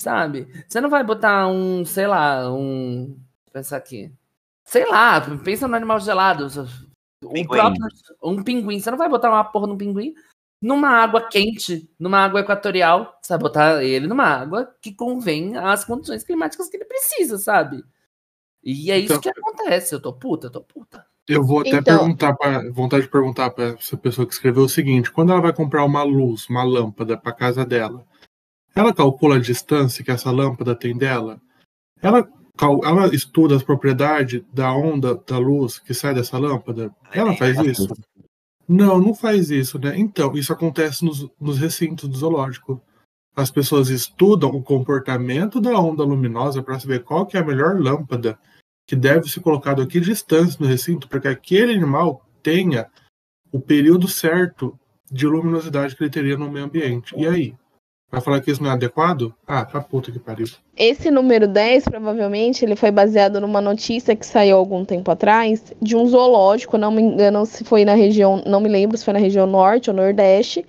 [0.00, 0.46] Sabe?
[0.68, 3.20] Você não vai botar um, sei lá, um.
[3.52, 4.12] Pensar aqui.
[4.64, 6.46] Sei lá, pensa no animal gelado.
[7.24, 7.46] Um, Pinguim.
[7.48, 7.86] próprio,
[8.22, 8.78] um pinguim.
[8.78, 10.14] Você não vai botar uma porra num pinguim
[10.60, 13.18] numa água quente, numa água equatorial.
[13.22, 17.84] Você vai botar ele numa água que convém às condições climáticas que ele precisa, sabe?
[18.62, 19.94] E é isso Então- que acontece.
[19.94, 21.06] Eu tô puta, eu tô puta.
[21.28, 24.68] Eu vou até Então- perguntar para vontade de perguntar para essa pessoa que escreveu o
[24.68, 28.04] seguinte: quando ela vai comprar uma luz, uma lâmpada para casa dela,
[28.74, 31.40] ela calcula a distância que essa lâmpada tem dela?
[32.00, 32.26] Ela,
[32.84, 36.90] ela estuda as propriedades da onda da luz que sai dessa lâmpada?
[37.12, 37.88] Ela faz isso?
[38.66, 39.98] Não, não faz isso, né?
[39.98, 42.80] Então, isso acontece nos, nos recintos do zoológico.
[43.34, 47.80] As pessoas estudam o comportamento da onda luminosa para saber qual que é a melhor
[47.80, 48.38] lâmpada
[48.88, 52.86] que deve ser colocado aqui distância no recinto para que aquele animal tenha
[53.52, 54.78] o período certo
[55.12, 57.14] de luminosidade que ele teria no meio ambiente.
[57.14, 57.54] E aí?
[58.10, 59.34] Vai falar que isso não é adequado?
[59.46, 60.46] Ah, tá puta que pariu.
[60.74, 65.94] Esse número 10, provavelmente, ele foi baseado numa notícia que saiu algum tempo atrás de
[65.94, 69.20] um zoológico, não me engano se foi na região, não me lembro se foi na
[69.20, 70.64] região norte ou nordeste,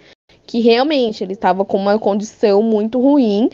[0.45, 3.49] que realmente ele estava com uma condição muito ruim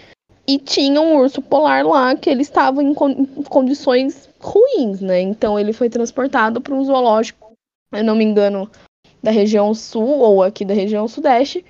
[0.48, 2.94] e tinha um urso polar lá que ele estava em
[3.50, 5.20] condições ruins, né?
[5.22, 7.54] Então ele foi transportado para um zoológico,
[7.92, 8.70] eu não me engano,
[9.22, 11.66] da região sul ou aqui da região sudeste,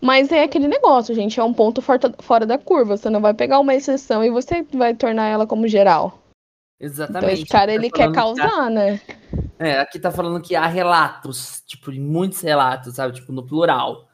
[0.00, 2.96] mas é aquele negócio, gente, é um ponto fora da curva.
[2.96, 6.18] Você não vai pegar uma exceção e você vai tornar ela como geral.
[6.78, 7.32] Então Exatamente.
[7.42, 9.00] esse cara, Tá ele quer que há- causar, né?
[9.58, 13.14] É, aqui tá falando que há relatos, tipo, muitos relatos, sabe?
[13.14, 14.05] Tipo, no plural.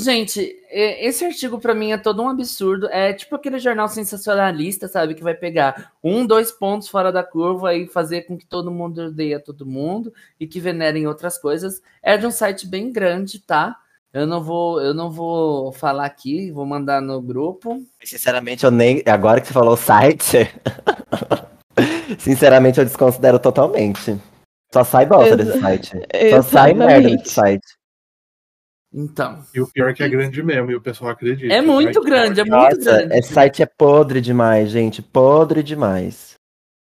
[0.00, 2.88] Gente, esse artigo pra mim é todo um absurdo.
[2.88, 5.12] É tipo aquele jornal sensacionalista, sabe?
[5.12, 9.06] Que vai pegar um, dois pontos fora da curva e fazer com que todo mundo
[9.06, 11.82] odeia todo mundo e que venerem outras coisas.
[12.00, 13.76] É de um site bem grande, tá?
[14.12, 17.82] Eu não vou, eu não vou falar aqui, vou mandar no grupo.
[18.02, 19.02] Sinceramente, eu nem.
[19.04, 20.48] Agora que você falou o site.
[22.18, 24.16] Sinceramente, eu desconsidero totalmente.
[24.72, 25.90] Só sai bosta desse site.
[26.30, 27.77] Só sai merda desse site.
[28.92, 31.52] Então, E o pior é que é grande mesmo, e o pessoal acredita.
[31.52, 33.14] é muito grande, é muito Nossa, grande.
[33.18, 35.02] esse site é podre demais, gente.
[35.02, 36.34] Podre demais.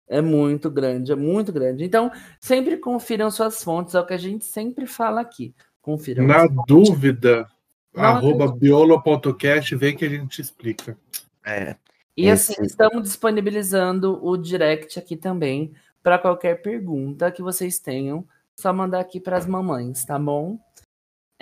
[0.09, 1.85] É muito grande, é muito grande.
[1.85, 5.55] Então, sempre confiram suas fontes, é o que a gente sempre fala aqui.
[5.83, 6.27] Confiram.
[6.27, 7.47] Na dúvida,
[7.95, 10.97] Não, arroba biolo.cast, vem que a gente explica.
[11.45, 11.77] É.
[12.17, 15.73] E assim, esse- estamos disponibilizando o direct aqui também
[16.03, 18.27] para qualquer pergunta que vocês tenham.
[18.59, 20.59] Só mandar aqui para as mamães, tá bom?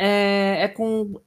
[0.03, 1.21] É, é com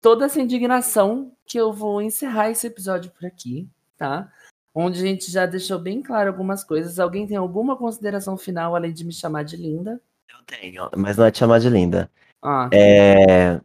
[0.00, 3.68] toda essa indignação que eu vou encerrar esse episódio por aqui,
[3.98, 4.30] tá?
[4.72, 7.00] Onde a gente já deixou bem claro algumas coisas.
[7.00, 10.00] Alguém tem alguma consideração final além de me chamar de linda?
[10.28, 12.08] Eu tenho, mas não é te chamar de linda.
[12.40, 13.60] Ah, É,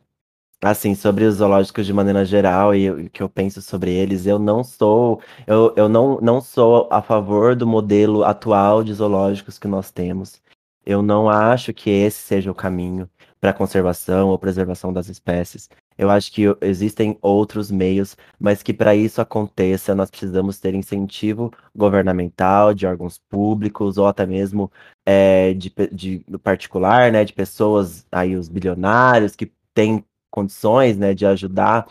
[0.64, 4.40] assim, sobre os zoológicos de maneira geral e o que eu penso sobre eles, eu
[4.40, 9.68] não sou, eu, eu não, não sou a favor do modelo atual de zoológicos que
[9.68, 10.42] nós temos.
[10.84, 13.08] Eu não acho que esse seja o caminho
[13.40, 15.70] para conservação ou preservação das espécies.
[15.98, 21.52] Eu acho que existem outros meios, mas que para isso aconteça, nós precisamos ter incentivo
[21.76, 24.72] governamental, de órgãos públicos, ou até mesmo
[25.06, 31.26] é, de, de particular, né, de pessoas aí, os bilionários, que têm condições né, de
[31.26, 31.88] ajudar,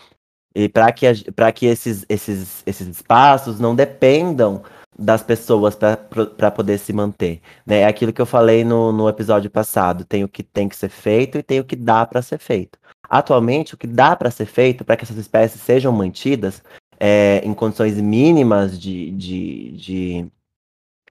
[0.55, 1.07] e para que,
[1.55, 4.63] que esses, esses, esses espaços não dependam
[4.99, 7.41] das pessoas para poder se manter.
[7.67, 7.81] Né?
[7.81, 10.89] É aquilo que eu falei no, no episódio passado: tem o que tem que ser
[10.89, 12.79] feito e tem o que dá para ser feito.
[13.09, 16.63] Atualmente, o que dá para ser feito para que essas espécies sejam mantidas
[16.99, 20.33] é, em condições mínimas de, de, de,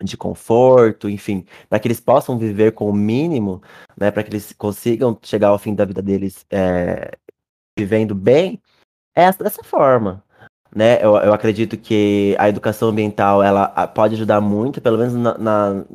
[0.02, 3.62] de conforto, enfim, para que eles possam viver com o mínimo,
[3.98, 7.12] né, para que eles consigam chegar ao fim da vida deles é,
[7.78, 8.62] vivendo bem,
[9.16, 10.24] é dessa forma.
[10.76, 11.04] Né?
[11.04, 15.86] Eu, eu acredito que a educação ambiental ela pode ajudar muito, pelo menos na, na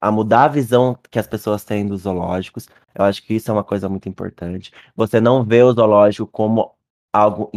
[0.00, 2.68] a mudar a visão que as pessoas têm dos zoológicos.
[2.94, 4.72] Eu acho que isso é uma coisa muito importante.
[4.96, 6.72] Você não vê o zoológico como
[7.12, 7.50] algo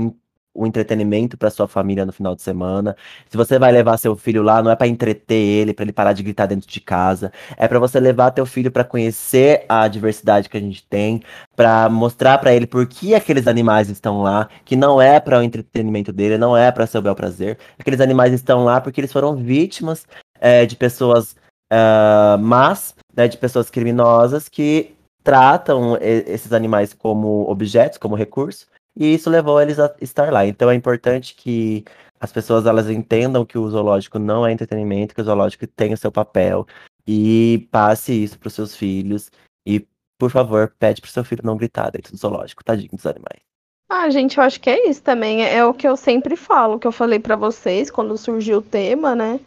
[0.53, 2.95] o entretenimento para sua família no final de semana.
[3.27, 6.13] Se você vai levar seu filho lá, não é para entreter ele, para ele parar
[6.13, 7.31] de gritar dentro de casa.
[7.57, 11.21] É para você levar teu filho para conhecer a diversidade que a gente tem,
[11.55, 15.43] para mostrar para ele por que aqueles animais estão lá, que não é para o
[15.43, 17.57] entretenimento dele, não é para seu bel prazer.
[17.79, 20.05] Aqueles animais estão lá porque eles foram vítimas
[20.39, 21.35] é, de pessoas
[21.71, 29.13] uh, más, né, de pessoas criminosas que tratam esses animais como objetos, como recurso, e
[29.13, 30.45] isso levou eles a estar lá.
[30.45, 31.83] Então é importante que
[32.19, 35.97] as pessoas elas entendam que o zoológico não é entretenimento, que o zoológico tem o
[35.97, 36.65] seu papel
[37.05, 39.29] e passe isso para os seus filhos
[39.65, 39.85] e
[40.17, 43.41] por favor, pede pro seu filho não gritar dentro do zoológico, tadinho dos animais.
[43.89, 45.43] Ah, gente, eu acho que é isso também.
[45.45, 49.15] É o que eu sempre falo, que eu falei para vocês quando surgiu o tema,
[49.15, 49.39] né?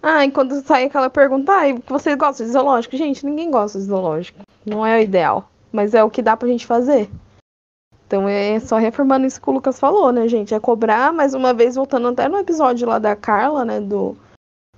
[0.00, 2.96] Ah, e quando sai aquela pergunta, ah, vocês gostam de zoológico?
[2.96, 4.40] Gente, ninguém gosta de zoológico.
[4.64, 5.50] Não é o ideal.
[5.72, 7.10] Mas é o que dá pra gente fazer.
[8.14, 10.54] Então é só reformando isso que o Lucas falou, né, gente?
[10.54, 14.16] É cobrar, mais uma vez, voltando até no episódio lá da Carla, né, do,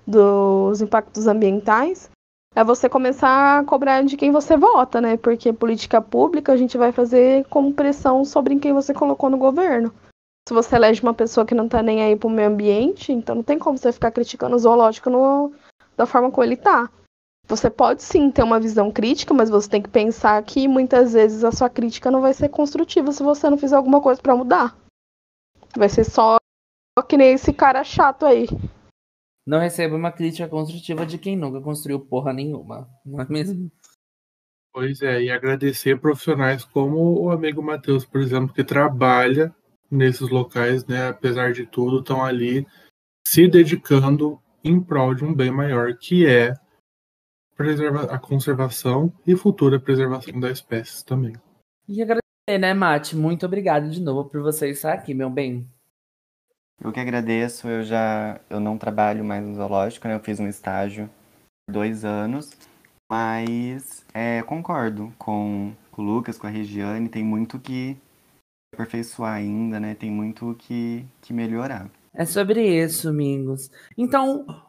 [0.06, 2.08] dos impactos ambientais,
[2.54, 5.18] é você começar a cobrar de quem você vota, né?
[5.18, 9.92] Porque política pública a gente vai fazer como pressão sobre quem você colocou no governo.
[10.48, 13.42] Se você elege uma pessoa que não tá nem aí pro meio ambiente, então não
[13.42, 15.52] tem como você ficar criticando o zoológico no,
[15.94, 16.88] da forma como ele tá.
[17.48, 21.44] Você pode sim ter uma visão crítica, mas você tem que pensar que muitas vezes
[21.44, 24.76] a sua crítica não vai ser construtiva se você não fizer alguma coisa para mudar.
[25.76, 26.38] Vai ser só
[27.08, 28.48] que nem esse cara chato aí.
[29.46, 33.70] Não receba uma crítica construtiva de quem nunca construiu porra nenhuma, não é mesmo?
[34.72, 39.54] Pois é, e agradecer profissionais como o amigo Matheus, por exemplo, que trabalha
[39.88, 42.66] nesses locais, né, apesar de tudo, estão ali
[43.26, 46.54] se dedicando em prol de um bem maior, que é
[47.56, 51.34] preserva a conservação e futura preservação da espécie também.
[51.88, 53.16] E agradecer, né, Mate?
[53.16, 55.66] Muito obrigado de novo por você estar aqui, meu bem.
[56.80, 60.14] Eu que agradeço, eu já eu não trabalho mais no zoológico, né?
[60.14, 61.08] Eu fiz um estágio
[61.68, 62.50] dois anos,
[63.10, 67.96] mas é, concordo com, com o Lucas, com a Regiane, tem muito que
[68.74, 69.94] aperfeiçoar ainda, né?
[69.94, 71.90] Tem muito que, que melhorar.
[72.12, 73.70] É sobre isso, amigos.
[73.96, 74.65] Então,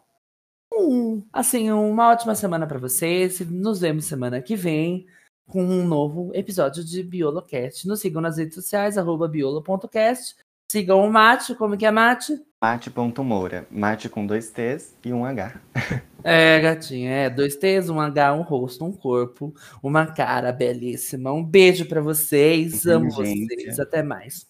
[1.31, 3.39] assim, uma ótima semana para vocês.
[3.39, 5.05] Nos vemos semana que vem
[5.47, 7.87] com um novo episódio de BioloCast.
[7.87, 10.35] Nos sigam nas redes sociais, arroba biolo.cast.
[10.69, 12.37] Sigam o Mate, como que é Mate?
[12.61, 13.65] Mate.moura.
[13.71, 15.59] Mate com dois T's e um H.
[16.23, 17.29] É, gatinha, é.
[17.29, 21.31] Dois T's, um H, um rosto, um corpo, uma cara belíssima.
[21.31, 22.85] Um beijo para vocês.
[22.85, 23.45] Amo gente.
[23.45, 23.79] vocês.
[23.79, 24.45] Até mais.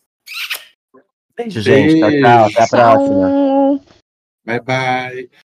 [1.35, 1.99] Beijo, gente.
[1.99, 2.45] Tchau, tchau.
[2.45, 3.81] Até a próxima.
[4.43, 5.46] Bye, bye.